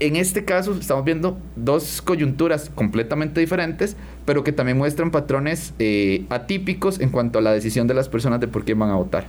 [0.00, 6.24] en este caso estamos viendo dos coyunturas completamente diferentes, pero que también muestran patrones eh,
[6.30, 9.26] atípicos en cuanto a la decisión de las personas de por quién van a votar.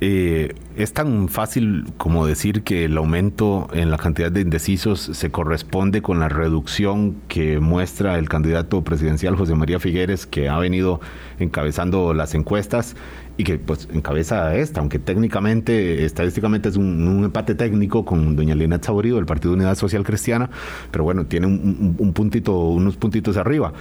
[0.00, 5.30] Eh, es tan fácil como decir que el aumento en la cantidad de indecisos se
[5.30, 11.00] corresponde con la reducción que muestra el candidato presidencial José María Figueres, que ha venido
[11.40, 12.94] encabezando las encuestas
[13.36, 18.78] y que pues encabeza esta, aunque técnicamente, estadísticamente es un, empate técnico con doña Lina
[18.80, 20.48] Saborido del Partido Unidad Social Cristiana,
[20.92, 23.72] pero bueno, tiene un puntito, unos puntitos arriba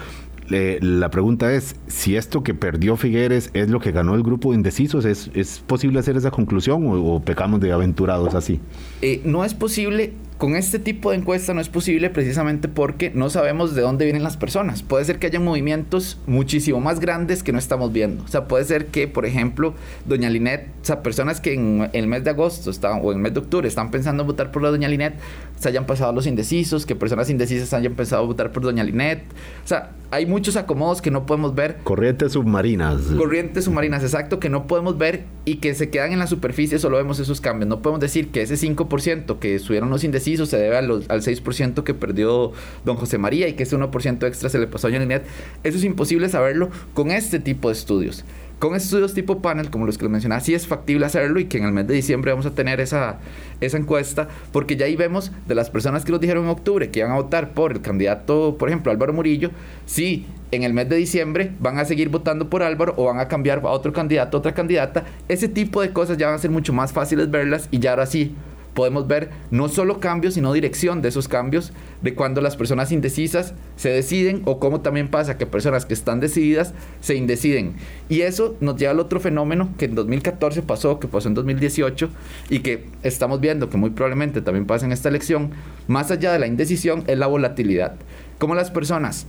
[0.49, 4.57] la pregunta es, si esto que perdió Figueres es lo que ganó el grupo de
[4.57, 8.59] indecisos, ¿es, es posible hacer esa conclusión o, pecamos de aventurados así?
[9.01, 13.29] Eh, no es posible con este tipo de encuesta no es posible precisamente porque no
[13.29, 14.83] sabemos de dónde vienen las personas.
[14.83, 18.23] Puede ser que haya movimientos muchísimo más grandes que no estamos viendo.
[18.23, 19.73] O sea, puede ser que, por ejemplo,
[20.05, 23.33] doña Linet, o sea, personas que en el mes de agosto o en el mes
[23.33, 25.15] de octubre están pensando en votar por la doña Linet,
[25.59, 29.23] se hayan pasado los indecisos, que personas indecisas hayan pensado votar por doña Linet.
[29.63, 31.77] O sea, hay muchos acomodos que no podemos ver.
[31.83, 33.01] Corrientes submarinas.
[33.17, 36.97] Corrientes submarinas, exacto, que no podemos ver y que se quedan en la superficie, solo
[36.97, 37.67] vemos esos cambios.
[37.67, 41.93] No podemos decir que ese 5% que subieron los indecisos se debe al 6% que
[41.93, 42.51] perdió
[42.83, 45.23] don José María y que ese 1% extra se le pasó a Janet.
[45.63, 48.25] Eso es imposible saberlo con este tipo de estudios.
[48.59, 51.59] Con estudios tipo panel, como los que les mencionaba, sí es factible hacerlo y que
[51.59, 53.19] en el mes de diciembre vamos a tener esa,
[53.61, 56.99] esa encuesta, porque ya ahí vemos de las personas que nos dijeron en octubre que
[56.99, 59.51] iban a votar por el candidato, por ejemplo, Álvaro Murillo,
[59.85, 63.27] si en el mes de diciembre van a seguir votando por Álvaro o van a
[63.27, 65.03] cambiar a otro candidato, otra candidata.
[65.27, 68.07] Ese tipo de cosas ya van a ser mucho más fáciles verlas y ya ahora
[68.07, 68.33] sí
[68.77, 73.55] podemos ver no solo cambios, sino dirección de esos cambios, de cuando las personas indecisas
[73.75, 77.73] se deciden o cómo también pasa que personas que están decididas se indeciden.
[78.07, 82.09] Y eso nos lleva al otro fenómeno que en 2014 pasó, que pasó en 2018
[82.51, 85.53] y que estamos viendo que muy probablemente también pasa en esta elección,
[85.87, 87.95] más allá de la indecisión, es la volatilidad.
[88.37, 89.25] Como las personas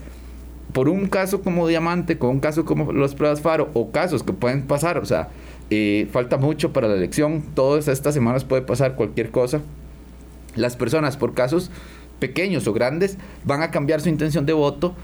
[0.73, 4.33] por un caso como Diamante, con un caso como los pruebas Faro, o casos que
[4.33, 5.29] pueden pasar, o sea,
[5.69, 7.43] eh, falta mucho para la elección.
[7.53, 9.61] Todas estas semanas puede pasar cualquier cosa.
[10.55, 11.69] Las personas, por casos
[12.19, 14.95] pequeños o grandes, van a cambiar su intención de voto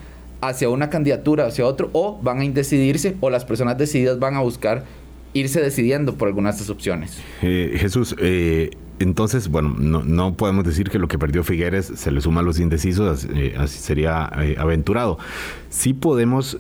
[0.42, 4.42] hacia una candidatura, hacia otro, o van a indecidirse, o las personas decididas van a
[4.42, 4.84] buscar
[5.34, 7.20] irse decidiendo por algunas de estas opciones.
[7.42, 12.12] Eh, Jesús, eh, entonces, bueno, no, no, podemos decir que lo que perdió Figueres se
[12.12, 15.20] le suma a los indecisos, así sería aventurado.
[15.70, 16.58] Sí podemos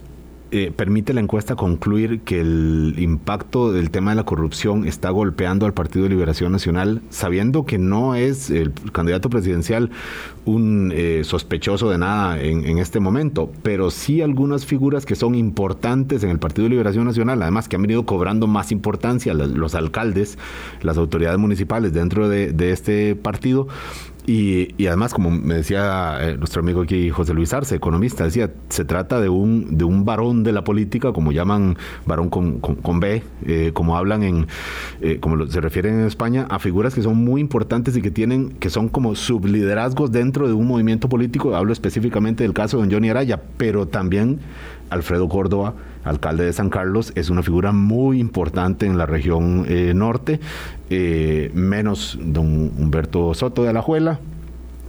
[0.57, 5.65] eh, permite la encuesta concluir que el impacto del tema de la corrupción está golpeando
[5.65, 9.91] al Partido de Liberación Nacional, sabiendo que no es el candidato presidencial
[10.45, 16.23] un eh, sospechoso de nada en, este momento, pero sí algunas figuras que son importantes
[16.23, 20.37] en el Partido de Liberación Nacional, además que han venido cobrando más importancia los, alcaldes,
[20.81, 23.67] las autoridades municipales dentro de este partido,
[24.27, 28.83] y, además, como me decía eh, nuestro amigo aquí, José Luis Arce, economista, decía, se
[28.83, 33.21] trata de un, de un varón de la política, como llaman varón con, con, B,
[33.45, 34.47] eh, como hablan en,
[35.01, 38.49] eh, como se refieren en España, a figuras que son muy importantes y que tienen,
[38.53, 41.55] que son como subliderazgos dentro de un movimiento político.
[41.55, 44.39] Hablo específicamente del caso de don Johnny Araya, pero también
[44.89, 45.75] Alfredo Córdoba,
[46.05, 50.39] alcalde de San Carlos, es una figura muy importante en la región eh, norte,
[50.89, 54.19] eh, menos don Humberto Soto de Alajuela,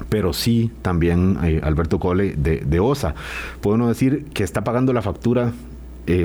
[0.09, 3.15] pero sí también eh, Alberto Cole de, de, OSA.
[3.61, 5.53] Puedo decir que está pagando la factura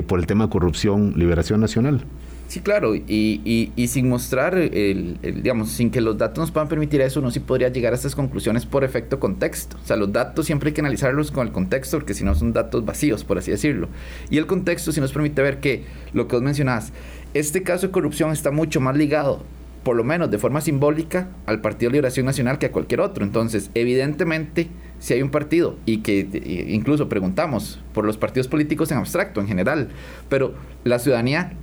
[0.06, 2.04] por el tema de corrupción, liberación nacional.
[2.52, 7.20] Sí, claro, y, sin mostrar, el, digamos, sin que los datos nos puedan permitir eso,
[7.20, 9.78] uno sí podría llegar a estas conclusiones por efecto contexto.
[9.82, 12.52] O sea, los datos siempre hay que analizarlos con el contexto, porque si no son
[12.52, 13.88] datos vacíos, por así decirlo.
[14.28, 16.92] Y el contexto sí nos permite ver que, lo que vos mencionás,
[17.32, 19.42] este caso de corrupción está mucho más ligado
[19.82, 23.24] por lo menos de forma simbólica, al Partido de Liberación Nacional que a cualquier otro.
[23.24, 28.98] Entonces, evidentemente, si hay un partido, y que incluso preguntamos por los partidos políticos en
[28.98, 29.88] abstracto, en general,
[30.28, 31.54] pero la ciudadanía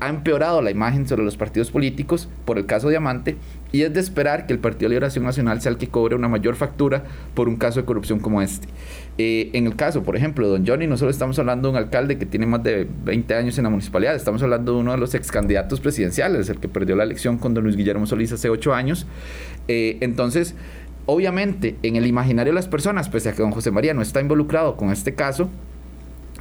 [0.00, 3.36] ha empeorado la imagen sobre los partidos políticos por el caso Diamante
[3.72, 6.28] y es de esperar que el Partido de Liberación Nacional sea el que cobre una
[6.28, 7.04] mayor factura
[7.34, 8.68] por un caso de corrupción como este.
[9.18, 11.76] Eh, en el caso, por ejemplo, de don Johnny, no solo estamos hablando de un
[11.78, 14.98] alcalde que tiene más de 20 años en la municipalidad, estamos hablando de uno de
[14.98, 18.48] los ex candidatos presidenciales, el que perdió la elección con don Luis Guillermo Solís hace
[18.48, 19.06] 8 años.
[19.66, 20.54] Eh, entonces,
[21.06, 24.20] obviamente, en el imaginario de las personas, pese a que don José María no está
[24.20, 25.48] involucrado con este caso,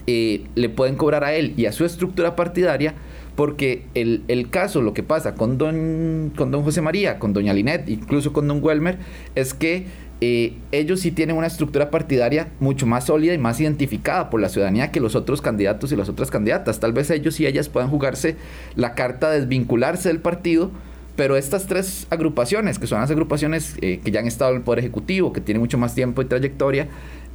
[0.05, 2.93] eh, le pueden cobrar a él y a su estructura partidaria
[3.35, 7.53] porque el, el, caso, lo que pasa con don, con don José María, con doña
[7.53, 8.97] Linet, incluso con don Welmer,
[9.35, 9.87] es que
[10.25, 14.47] eh, ellos sí tienen una estructura partidaria mucho más sólida y más identificada por la
[14.47, 16.79] ciudadanía que los otros candidatos y las otras candidatas.
[16.79, 18.37] Tal vez ellos y ellas puedan jugarse
[18.75, 20.71] la carta de desvincularse del partido,
[21.15, 24.63] pero estas tres agrupaciones, que son las agrupaciones eh, que ya han estado en el
[24.63, 26.87] Poder Ejecutivo, que tienen mucho más tiempo y trayectoria,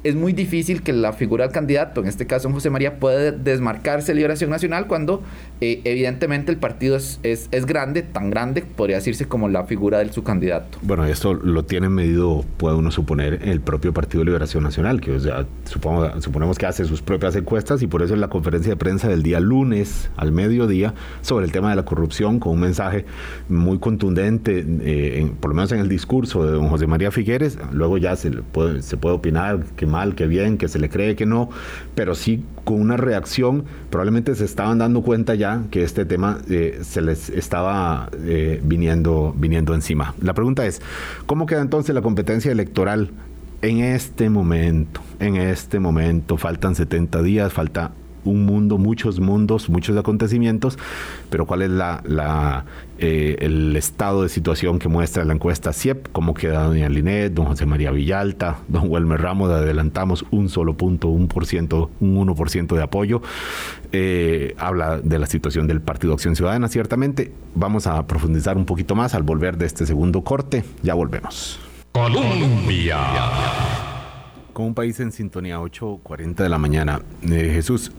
[0.03, 4.11] es muy difícil que la figura del candidato, en este caso José María, pueda desmarcarse
[4.11, 5.21] de Liberación Nacional cuando
[5.61, 10.11] eh, evidentemente el partido es, es, grande, tan grande, podría decirse como la figura de
[10.11, 10.77] su candidato.
[10.81, 15.11] Bueno, esto lo tiene medido, puede uno suponer, el propio Partido de Liberación Nacional, que
[15.11, 15.19] o
[15.65, 19.09] supongo, suponemos que hace sus propias encuestas y por eso en la conferencia de prensa
[19.09, 23.05] del día lunes al mediodía sobre el tema de la corrupción con un mensaje
[23.49, 27.97] muy contundente, eh, por lo menos en el discurso de don José María Figueres, luego
[27.97, 31.25] ya se puede, se puede opinar que mal, que bien, que se le cree que
[31.25, 31.49] no,
[31.95, 36.79] pero sí con una reacción, probablemente se estaban dando cuenta ya que este tema eh,
[36.83, 40.13] se les estaba eh, viniendo, viniendo encima.
[40.21, 40.81] La pregunta es,
[41.25, 43.11] ¿cómo queda entonces la competencia electoral
[43.61, 45.01] en este momento?
[45.19, 47.91] En este momento, faltan 70 días, falta
[48.25, 50.77] un mundo, muchos mundos, muchos acontecimientos,
[51.29, 52.65] pero cuál es la,
[52.97, 57.45] eh, el estado de situación que muestra la encuesta CIEP, cómo queda doña Linet, don
[57.45, 62.75] José María Villalta, don Wilmer Ramos, adelantamos un solo punto, un por ciento, un 1%
[62.75, 63.21] de apoyo.
[63.91, 67.31] Eh, habla de la situación del Partido Acción Ciudadana, ciertamente.
[67.55, 70.63] Vamos a profundizar un poquito más al volver de este segundo corte.
[70.83, 71.59] Ya volvemos.
[71.91, 72.97] Colombia
[74.59, 77.01] con un país en sintonía 8.40 de la mañana.
[77.21, 77.93] Eh, Jesús,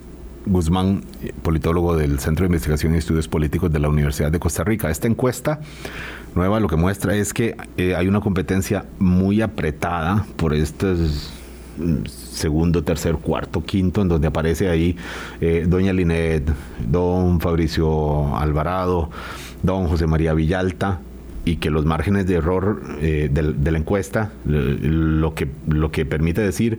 [0.47, 1.05] Guzmán,
[1.43, 4.91] politólogo del Centro de Investigación y Estudios Políticos de la Universidad de Costa Rica.
[4.91, 5.61] Esta encuesta
[6.35, 11.31] nueva lo que muestra es que eh, hay una competencia muy apretada por estos
[11.79, 14.97] mm, segundo, tercer, cuarto, quinto, en donde aparece ahí
[15.41, 16.51] eh, doña Linet,
[16.89, 19.11] don Fabricio Alvarado,
[19.63, 21.01] don José María Villalta,
[21.45, 26.41] y que los márgenes de error eh, de, la encuesta lo que, lo que permite
[26.41, 26.79] decir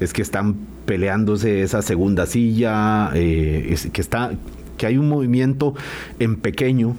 [0.00, 4.32] es que están peleándose esa segunda silla, eh, que, está,
[4.76, 5.74] que hay un movimiento
[6.18, 6.96] en pequeño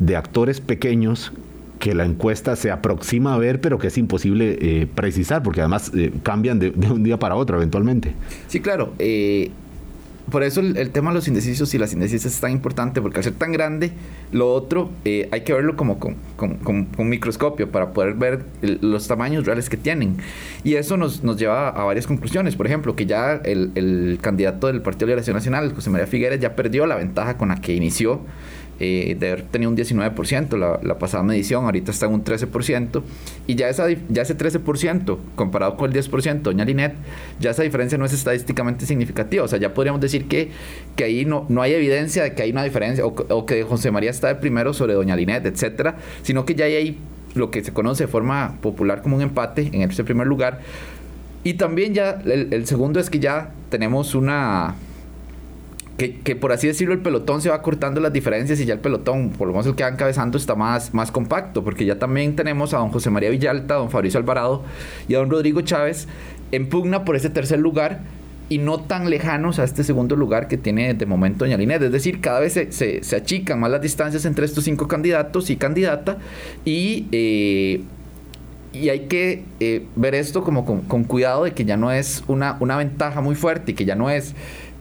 [0.00, 1.32] de actores pequeños
[1.78, 5.92] que la encuesta se aproxima a ver, pero que es imposible eh, precisar, porque además
[6.22, 8.12] cambian de, de, un día para otro eventualmente.
[8.48, 8.92] Sí, claro
[10.30, 13.24] por eso el, tema de los indecisos y las indecisas es tan importante, porque al
[13.24, 13.92] ser tan grande,
[14.32, 16.16] lo otro eh, hay que verlo como con,
[16.98, 20.16] un microscopio para poder ver los tamaños reales que tienen.
[20.64, 22.56] Y eso nos, nos lleva a varias conclusiones.
[22.56, 26.40] Por ejemplo, que ya el, el candidato del Partido de Liberación Nacional, José María Figueres,
[26.40, 28.20] ya perdió la ventaja con la que inició
[28.80, 33.02] eh, de haber tenido un 19% la, la, pasada medición, ahorita está en un 13%,
[33.46, 36.94] y ya, esa, ya ese 13% comparado con el 10%, doña Linet,
[37.38, 40.50] ya esa diferencia no es estadísticamente significativa, o sea, ya podríamos decir que,
[40.96, 43.90] que ahí no, no hay evidencia de que hay una diferencia, o, o que José
[43.90, 46.98] María está de primero sobre doña Linet, etcétera, sino que ya hay
[47.34, 50.60] lo que se conoce de forma popular como un empate en ese primer lugar.
[51.42, 54.74] Y también ya el, segundo es que ya tenemos una...
[56.00, 59.30] Que, por así decirlo el pelotón se va cortando las diferencias y ya el pelotón,
[59.30, 62.72] por lo menos el que va encabezando, está más, más compacto, porque ya también tenemos
[62.72, 64.62] a don José María Villalta, a don Fabricio Alvarado
[65.08, 66.08] y a don Rodrigo Chávez
[66.52, 68.00] en pugna por ese tercer lugar
[68.48, 71.82] y no tan lejanos a este segundo lugar que tiene de momento Doña Linet.
[71.82, 75.56] Es decir, cada vez se, se, achican más las distancias entre estos cinco candidatos y
[75.56, 76.18] candidata
[76.64, 77.06] y...
[77.12, 77.82] Eh,
[78.72, 82.56] y hay que eh, ver esto como con, cuidado de que ya no es una,
[82.60, 84.34] una ventaja muy fuerte y que ya no es,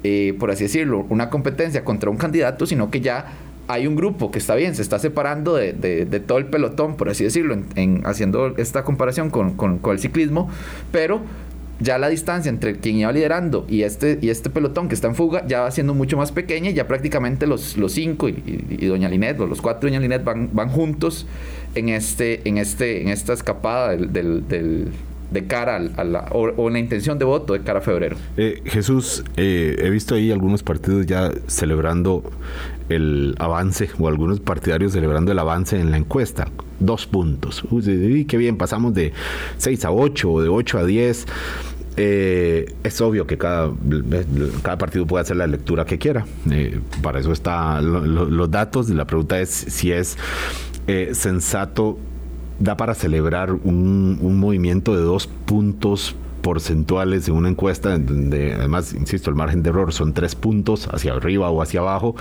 [0.04, 3.34] eh, por así decirlo, una competencia contra un candidato, sino que ya
[3.70, 7.08] hay un grupo que está bien, se está separando de, de, todo el pelotón, por
[7.08, 10.50] así decirlo, en, haciendo esta comparación con, con, el ciclismo,
[10.92, 11.22] pero
[11.80, 15.16] ya la distancia entre quien iba liderando y este, y este pelotón que está en
[15.16, 19.08] fuga ya va siendo mucho más pequeña y ya prácticamente los, los cinco y, Doña
[19.08, 21.28] Linet, o los cuatro Doña Linet van, van juntos
[21.76, 24.92] en, este, en, este, en esta escapada del,
[25.32, 28.18] de cara a la, o, en la intención de voto de cara a febrero.
[28.38, 32.24] Eh, Jesús, eh, he visto ahí algunos partidos ya celebrando
[32.90, 36.48] el avance o algunos partidarios celebrando el avance en la encuesta.
[36.80, 37.64] Dos puntos.
[37.70, 39.14] Uy, qué bien, pasamos de
[39.58, 41.26] 6 a 8 o de 8 a 10.
[42.02, 43.72] Eh, es obvio que cada,
[44.62, 46.26] cada partido puede hacer la lectura que quiera.
[46.50, 48.90] Eh, para eso están los datos.
[48.90, 50.18] La pregunta es si es
[50.88, 52.00] eh, sensato,
[52.60, 58.94] da para celebrar un, un movimiento de dos puntos porcentuales en una encuesta donde además,
[58.94, 62.16] insisto, el margen de error son tres puntos hacia arriba o hacia abajo,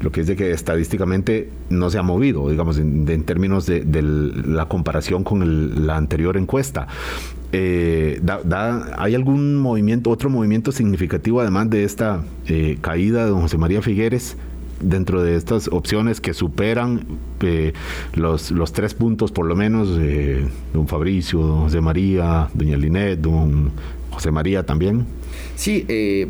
[0.00, 4.66] lo que es de que estadísticamente no se ha movido, digamos, en, términos de, la
[4.66, 6.88] comparación con la anterior encuesta.
[7.52, 8.20] Eh,
[8.96, 13.82] ¿Hay algún movimiento, otro movimiento significativo además de esta eh, caída de don José María
[13.82, 14.36] Figueres?
[14.82, 17.06] Dentro de estas opciones que superan
[17.40, 17.72] eh,
[18.14, 23.20] los, los tres puntos por lo menos, eh, don Fabricio, don José María, doña Linet,
[23.20, 23.70] don
[24.10, 25.06] José María también?
[25.56, 26.28] Sí, eh,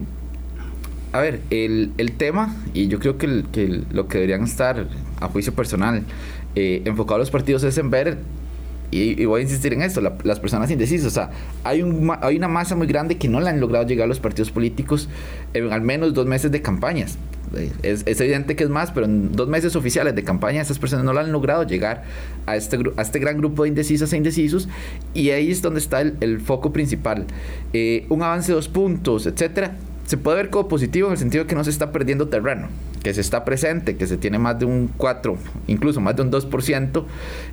[1.12, 3.26] a ver, el, el, tema, y yo creo que,
[3.90, 4.86] lo que deberían estar
[5.20, 6.04] a juicio personal
[6.54, 8.18] enfocados los partidos es en ver
[8.92, 11.30] y, voy a insistir en esto, las personas indecisas, o sea,
[11.64, 14.20] hay, un, hay una masa muy grande que no le han logrado llegar a los
[14.20, 15.08] partidos políticos
[15.54, 17.16] en al menos dos meses de campañas.
[17.82, 21.12] Es, evidente que es más, pero en dos meses oficiales de campaña esas personas no
[21.12, 22.04] lo han logrado llegar
[22.46, 24.68] a este, a este gran grupo de indecisas e indecisos
[25.14, 27.26] y ahí es donde está el, foco principal.
[27.72, 31.44] Eh, un avance de dos puntos, etcétera, se puede ver como positivo en el sentido
[31.44, 32.68] de que no se está perdiendo terreno,
[33.02, 35.36] que se está presente, que se tiene más de un 4,
[35.68, 37.04] incluso más de un 2%,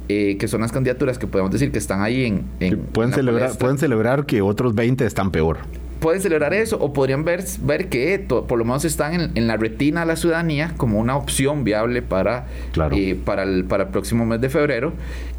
[0.07, 2.79] eh, que son las candidaturas que podemos decir que están ahí en...
[2.91, 5.57] pueden, celebrar, pueden celebrar que otros 20 están peor
[5.99, 10.01] pueden celebrar eso o podrían ver, ver que por lo menos están en, la retina
[10.01, 12.47] de la ciudadanía como una opción viable para,
[12.91, 14.93] eh, para, el, para el próximo mes de febrero.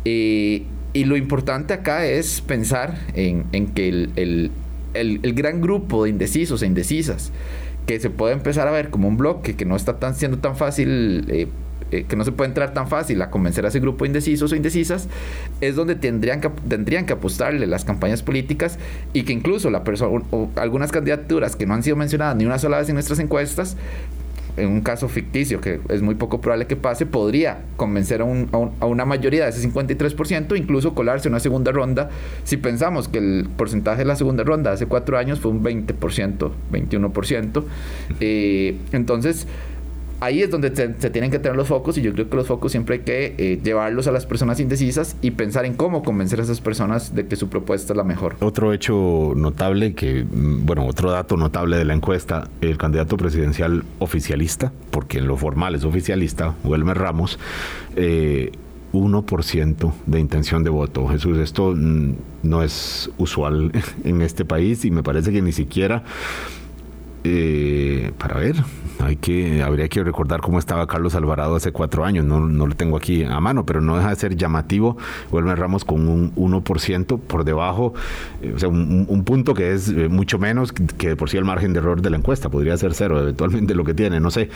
[0.04, 3.44] Eh, y lo importante acá es pensar en,
[3.74, 4.50] que el,
[4.94, 7.32] el, gran grupo de indecisos e indecisas
[7.86, 10.56] que se puede empezar a ver como un bloque que no está tan, siendo tan
[10.56, 11.48] fácil eh,
[11.91, 14.53] eh, que no se puede entrar tan fácil a convencer a ese grupo de indecisos
[14.53, 15.09] o indecisas,
[15.61, 18.78] es donde tendrían que, tendrían que apostarle las campañas políticas
[19.12, 22.59] y que incluso la persona o algunas candidaturas que no han sido mencionadas ni una
[22.59, 23.76] sola vez en nuestras encuestas
[24.57, 28.86] en un caso ficticio que es muy poco probable que pase, podría convencer a, a,
[28.86, 32.11] una mayoría de ese 53%, incluso colarse una segunda ronda,
[32.45, 36.51] si pensamos que el porcentaje de la segunda ronda hace cuatro años fue un 20%,
[36.72, 37.64] 21%.
[38.20, 39.47] Eh, entonces,
[40.20, 42.72] ahí es donde se, tienen que tener los focos y yo creo que los focos
[42.72, 46.42] siempre hay que eh, llevarlos a las personas indecisas y pensar en cómo convencer a
[46.42, 48.36] esas personas de que su propuesta es la mejor.
[48.40, 53.84] Otro hecho notable que, mm, bueno, otro dato notable de la encuesta, el candidato presidencial
[53.98, 57.38] oficialista, porque en lo formal es oficialista, Wilmer Ramos,
[57.96, 58.52] eh,
[58.92, 61.06] 1% de intención de voto.
[61.08, 63.72] Jesús, esto mm, no es usual
[64.04, 66.02] en este país y me parece que ni siquiera
[67.22, 68.56] eh, para ver,
[69.03, 72.74] hay que, habría que recordar cómo estaba Carlos Alvarado hace cuatro años, no, no lo
[72.74, 74.96] tengo aquí a mano, pero no deja de ser llamativo.
[75.30, 77.94] Wilmer Ramos con un 1% por debajo,
[78.42, 81.72] eh, o sea, un, punto que es eh, mucho menos que por sí el margen
[81.72, 84.20] de error de la encuesta, podría ser cero, eventualmente lo que tiene.
[84.20, 84.48] No sé,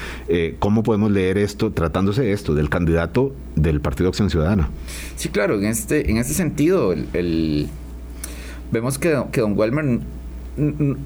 [0.59, 4.71] ¿cómo podemos leer esto tratándose de esto, del candidato del Partido Acción Ciudadana?
[5.17, 6.95] Sí, claro, en este, en este sentido,
[8.73, 10.01] vemos que, que don Wilmer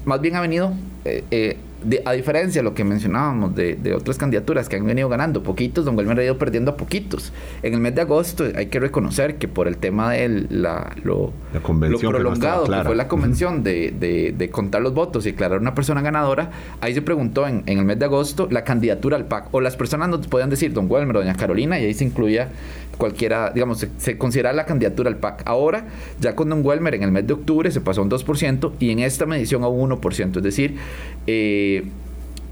[0.05, 0.73] más bien ha venido
[1.05, 1.57] eh,
[1.89, 5.43] eh, a diferencia de lo que mencionábamos de, de, otras candidaturas que han venido ganando
[5.43, 7.31] poquitos, don Wilmer ha ido perdiendo a poquitos.
[7.63, 11.31] En el mes de agosto hay que reconocer que por el tema de la, lo,
[11.61, 13.91] prolongado que, fue la convención de,
[14.35, 16.51] de, contar los votos y declarar una persona ganadora,
[16.81, 19.53] ahí se preguntó en, en, el mes de agosto la candidatura al PAC.
[19.53, 22.49] O las personas nos podían decir don Wilmer, doña Carolina, y ahí se incluía
[22.99, 25.43] cualquiera, digamos, se, se considera la candidatura al PAC.
[25.45, 25.85] Ahora,
[26.19, 28.91] ya con don Welmer en el mes de octubre se pasó a un 2% y
[28.91, 30.37] en esta medición a un 1%.
[30.37, 30.75] Es decir,
[31.25, 31.68] eh,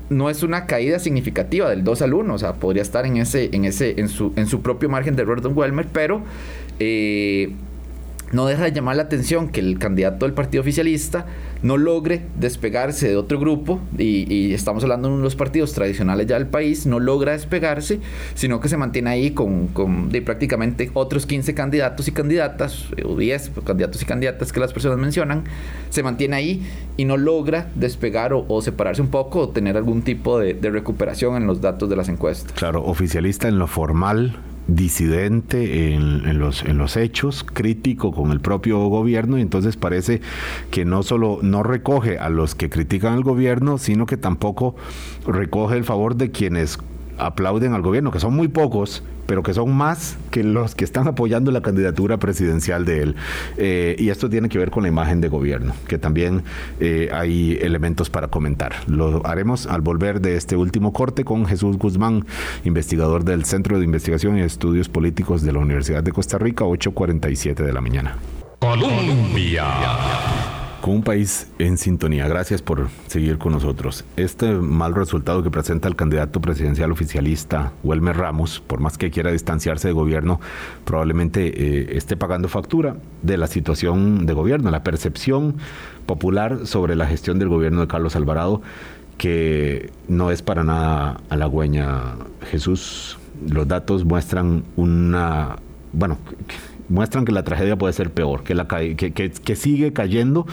[0.09, 3.49] no es una caída significativa del 2 al 1, o sea, podría estar en ese,
[3.53, 6.21] en ese, en su, en su propio margen de error Don Welmer, pero
[6.79, 7.51] eh,
[8.31, 11.25] no deja de llamar la atención que el candidato del partido oficialista
[11.61, 16.27] no logre despegarse de otro grupo, y, estamos hablando de uno de los partidos tradicionales
[16.27, 17.99] ya del país, no logra despegarse,
[18.35, 23.51] sino que se mantiene ahí con, de prácticamente otros 15 candidatos y candidatas, o 10
[23.65, 25.43] candidatos y candidatas que las personas mencionan,
[25.89, 26.65] se mantiene ahí
[26.97, 31.47] y no logra despegar o, separarse un poco o tener algún tipo de recuperación en
[31.47, 32.51] los datos de las encuestas.
[32.53, 34.35] Claro, oficialista en lo formal,
[34.67, 40.21] disidente en, los, en los hechos, crítico con el propio gobierno, y entonces parece
[40.71, 44.75] que no solo no recoge a los que critican al gobierno, sino que tampoco
[45.25, 46.79] recoge el favor de quienes
[47.17, 51.07] aplauden al gobierno, que son muy pocos, pero que son más que los que están
[51.07, 53.15] apoyando la candidatura presidencial de él.
[53.57, 56.43] Eh, y esto tiene que ver con la imagen de gobierno, que también
[56.79, 58.73] eh, hay elementos para comentar.
[58.87, 62.25] Lo haremos al volver de este último corte con Jesús Guzmán,
[62.63, 67.55] investigador del Centro de Investigación y Estudios Políticos de la Universidad de Costa Rica, 8.47
[67.55, 68.17] de la mañana.
[68.59, 69.65] Colombia
[70.81, 72.27] con un país en sintonía.
[72.27, 74.05] Gracias por seguir con nosotros.
[74.15, 79.31] Este mal resultado que presenta el candidato presidencial oficialista, Wilmer Ramos, por más que quiera
[79.31, 80.39] distanciarse de gobierno,
[80.85, 85.55] probablemente eh, esté pagando factura de la situación de gobierno, la percepción
[86.05, 88.61] popular sobre la gestión del gobierno de Carlos Alvarado,
[89.17, 92.15] que no es para nada halagüeña.
[92.49, 93.17] Jesús,
[93.47, 95.57] los datos muestran una,
[95.91, 96.17] bueno,
[96.89, 100.45] muestran que la tragedia puede ser peor, que, la, que, que, sigue cayendo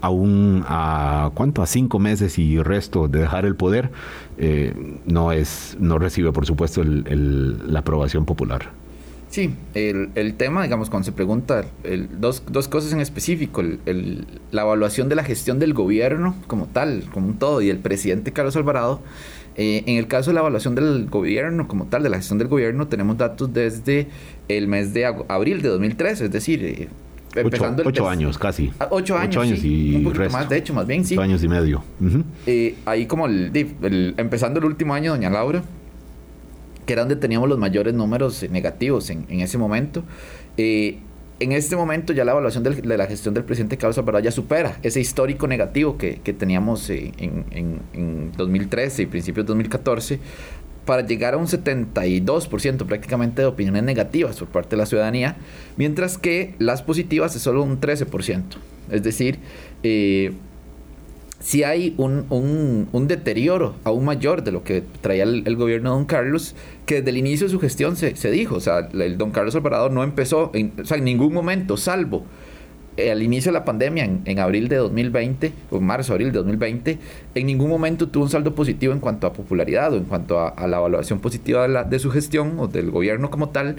[0.00, 3.90] aún a cuánto a cinco meses y resto de dejar el poder
[4.38, 4.74] eh,
[5.06, 8.70] no es no recibe por supuesto la aprobación popular.
[9.28, 11.64] Sí el, el, tema digamos cuando se pregunta
[12.18, 17.26] dos, dos, cosas en específico la evaluación de la gestión del gobierno como tal como
[17.26, 19.00] un todo y el presidente Carlos Alvarado
[19.56, 22.48] eh, en el caso de la evaluación del gobierno como tal, de la gestión del
[22.48, 24.06] gobierno, tenemos datos desde
[24.48, 26.88] el mes de abril de 2013, es decir, eh,
[27.34, 28.70] empezando ocho, ocho años casi.
[28.78, 29.30] Ah, ocho años.
[29.30, 31.14] Ocho años y un poquito más, de hecho, más bien, sí.
[31.14, 31.82] Ocho años y medio.
[32.46, 33.50] Eh, ahí como el,
[34.18, 35.62] empezando el último año, doña Laura,
[36.84, 40.04] que era donde teníamos los mayores números negativos en, en ese momento.
[41.38, 44.30] Eh, en este momento ya la evaluación de la gestión del presidente Carlos Alvarado ya
[44.30, 50.20] supera ese histórico negativo que, teníamos en, en, 2013 y principios de 2014
[50.84, 55.36] para llegar a un 72% prácticamente de opiniones negativas por parte de la ciudadanía,
[55.76, 58.42] mientras que las positivas es solo un 13%.
[58.90, 59.38] Es decir,
[59.82, 60.32] eh,
[61.40, 62.26] si hay un,
[62.92, 66.54] un, deterioro aún mayor de lo que traía el, gobierno de Don Carlos,
[66.86, 69.54] que desde el inicio de su gestión se, se dijo, o sea, el Don Carlos
[69.54, 72.24] Alvarado no empezó, en, o sea, en ningún momento, salvo
[72.96, 76.38] eh, al inicio de la pandemia, en, en, abril de 2020, o marzo, abril de
[76.38, 76.98] 2020,
[77.34, 80.48] en ningún momento tuvo un saldo positivo en cuanto a popularidad o en cuanto a,
[80.48, 83.76] a la evaluación positiva de, la, de su gestión o del gobierno como tal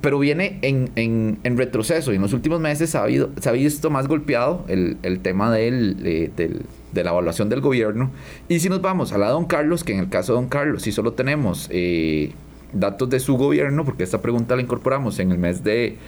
[0.00, 3.52] pero viene en, en, en, retroceso y en los últimos meses ha habido, se ha
[3.52, 6.62] visto más golpeado el, el tema del, eh, del,
[6.92, 8.10] de la evaluación del gobierno.
[8.48, 10.48] Y si nos vamos a la de Don Carlos, que en el caso de Don
[10.48, 12.32] Carlos, si solo tenemos eh,
[12.72, 15.98] datos de su gobierno, porque esta pregunta la incorporamos en el mes de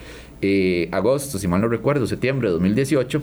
[0.41, 3.23] eh, agosto, si mal no recuerdo, septiembre de 2018,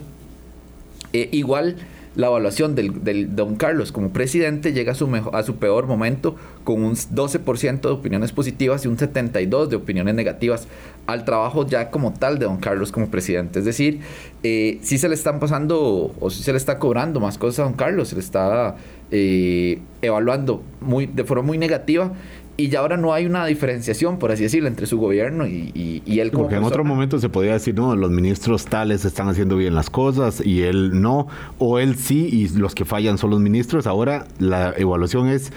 [1.12, 1.76] igual
[2.16, 6.34] la evaluación del, Don Carlos como presidente llega a su, mejor, a su peor momento
[6.64, 10.66] con un 12% de opiniones positivas y un 72% de opiniones negativas
[11.06, 13.60] al trabajo ya como tal de Don Carlos como presidente.
[13.60, 14.00] Es decir,
[14.42, 17.62] eh, si se le están pasando o si se le está cobrando más cosas a
[17.64, 18.76] Don Carlos, se le está
[19.10, 22.12] eh, evaluando muy, de forma muy negativa
[22.60, 26.20] y ya ahora no hay una diferenciación, por así decirlo, entre su gobierno y, y,
[26.20, 29.56] él como Porque en otro momento se podía decir, no, los ministros tales están haciendo
[29.56, 31.26] bien las cosas y él no,
[31.58, 33.86] o él sí y los que fallan son los ministros.
[33.86, 35.52] Ahora la evaluación es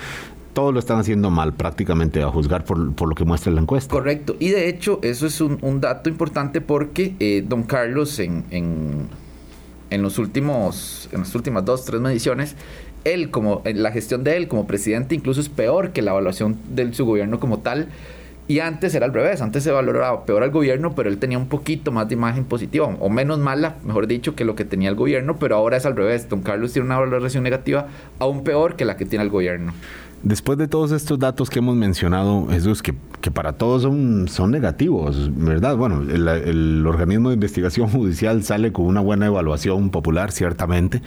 [0.53, 3.91] todos lo están haciendo mal prácticamente a juzgar por, lo que muestra la encuesta.
[3.91, 4.35] Correcto.
[4.39, 9.07] Y de hecho, eso es un, dato importante porque eh, don Carlos en, en,
[9.89, 12.55] en, los últimos, en las últimas dos, tres mediciones,
[13.03, 16.93] él como, la gestión de él como presidente incluso es peor que la evaluación de
[16.93, 17.87] su gobierno como tal,
[18.45, 21.47] Y antes era al revés, antes se valoraba peor al gobierno, pero él tenía un
[21.47, 24.95] poquito más de imagen positiva, o menos mala, mejor dicho, que lo que tenía el
[24.95, 26.27] gobierno, pero ahora es al revés.
[26.27, 27.87] Don Carlos tiene una valoración negativa
[28.19, 29.73] aún peor que la que tiene el gobierno.
[30.23, 32.93] Después de todos estos datos que hemos mencionado, Jesús, que,
[33.29, 35.75] para todos son, son negativos, ¿verdad?
[35.75, 41.01] Bueno, el, organismo de investigación judicial sale con una buena evaluación popular, ciertamente.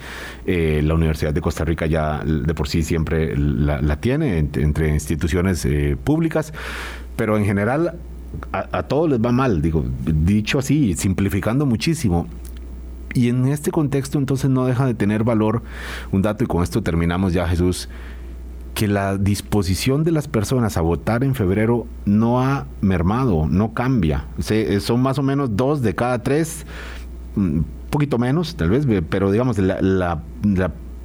[0.45, 5.65] Eh, la Universidad de Costa Rica ya de por sí siempre la, tiene entre instituciones
[5.65, 6.53] eh, públicas,
[7.15, 7.95] pero en general
[8.51, 12.27] a, a todos les va mal, digo, dicho así, simplificando muchísimo.
[13.15, 15.63] Y en este contexto entonces no deja de tener valor
[16.11, 17.89] un dato, y con esto terminamos ya, Jesús
[18.77, 24.27] que la disposición de las personas a votar en febrero no ha mermado, no cambia.
[24.51, 26.63] Eh, son más o menos dos de cada tres,
[27.35, 30.21] un mm, poquito menos tal vez, pero digamos, la,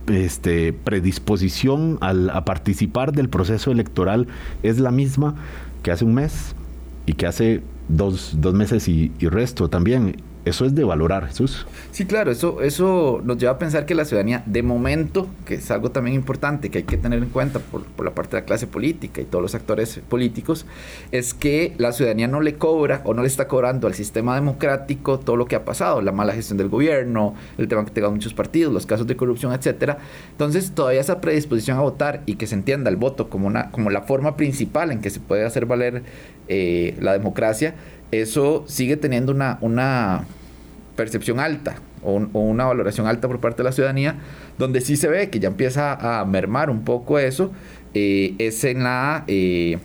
[0.06, 4.26] este, predisposición a participar del proceso electoral
[4.62, 5.34] es la misma
[5.82, 6.54] que hace un mes
[7.06, 10.16] y que hace dos, meses y, y resto también.
[10.44, 11.66] Eso es de valorar, Jesús.
[11.92, 15.70] Sí, claro, eso, eso nos lleva a pensar que la ciudadanía, de momento, que es
[15.70, 18.46] algo también importante que hay que tener en cuenta por, por, la parte de la
[18.46, 20.66] clase política y todos los actores políticos,
[21.12, 25.20] es que la ciudadanía no le cobra o no le está cobrando al sistema democrático
[25.20, 28.34] todo lo que ha pasado, la mala gestión del gobierno, el tema que tengan muchos
[28.34, 29.98] partidos, los casos de corrupción, etcétera.
[30.32, 33.90] Entonces, todavía esa predisposición a votar y que se entienda el voto como, una, como
[33.90, 36.02] la forma principal en que se puede hacer valer
[36.48, 37.74] eh, la democracia,
[38.12, 40.26] eso sigue teniendo una, una
[40.96, 44.16] percepción alta o, una valoración alta por parte de la ciudadanía,
[44.58, 47.52] donde sí se ve que ya empieza a mermar un poco eso,
[47.94, 49.78] eh, es en la, eh,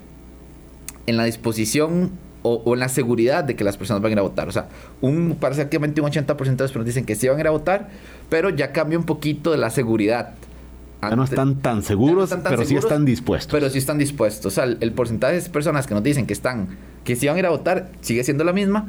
[1.05, 2.11] en la disposición
[2.43, 4.47] o, en la seguridad de que las personas van a ir a votar.
[4.47, 4.67] O sea,
[5.01, 7.89] un, prácticamente un 80% de las personas dicen que sí van a ir a votar,
[8.30, 10.34] pero ya cambia un poquito de la seguridad.
[11.02, 13.52] Ya no están tan seguros, pero sí están dispuestos.
[13.52, 14.45] Pero sí están dispuestos.
[14.45, 16.70] O sea, el, el porcentaje de personas que nos dicen que están,
[17.04, 18.88] que sí van a ir a votar, sigue siendo la misma,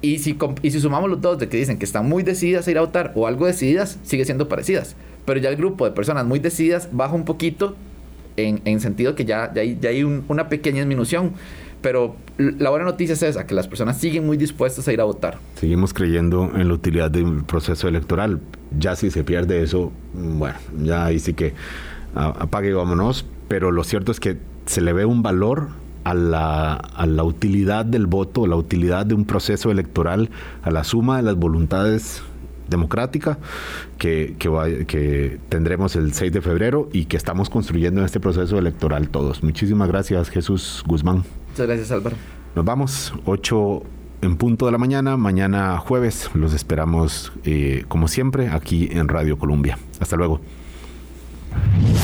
[0.00, 2.70] y si, y si sumamos los dos de que dicen que están muy decididas a
[2.70, 4.94] ir a votar o algo decididas, sigue siendo parecidas.
[5.24, 7.74] Pero ya el grupo de personas muy decididas baja un poquito
[8.36, 11.32] en, en sentido que ya, ya hay, ya hay una pequeña disminución.
[11.80, 15.04] Pero la buena noticia es esa, que las personas siguen muy dispuestas a ir a
[15.04, 15.38] votar.
[15.56, 18.40] Seguimos creyendo en la utilidad del proceso electoral.
[18.78, 21.54] Ya si se pierde eso, bueno, ya ahí sí que
[22.14, 23.26] apague y vámonos.
[23.48, 25.68] Pero lo cierto es que se le ve un valor
[26.04, 30.30] a la, a la utilidad del voto, la utilidad de un proceso electoral,
[30.62, 32.22] a la suma de las voluntades
[32.68, 33.38] democrática
[33.96, 38.58] que, que, que, tendremos el 6 de febrero y que estamos construyendo en este proceso
[38.58, 39.42] electoral todos.
[39.42, 41.24] Muchísimas gracias, Jesús Guzmán.
[41.58, 42.16] Muchas gracias, Álvaro.
[42.54, 43.82] Nos vamos, 8
[44.22, 46.30] en punto de la mañana, mañana jueves.
[46.34, 49.76] Los esperamos, eh, como siempre, aquí en Radio Colombia.
[49.98, 50.40] Hasta luego.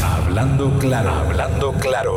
[0.02, 2.12] Hablando claro, hablando claro.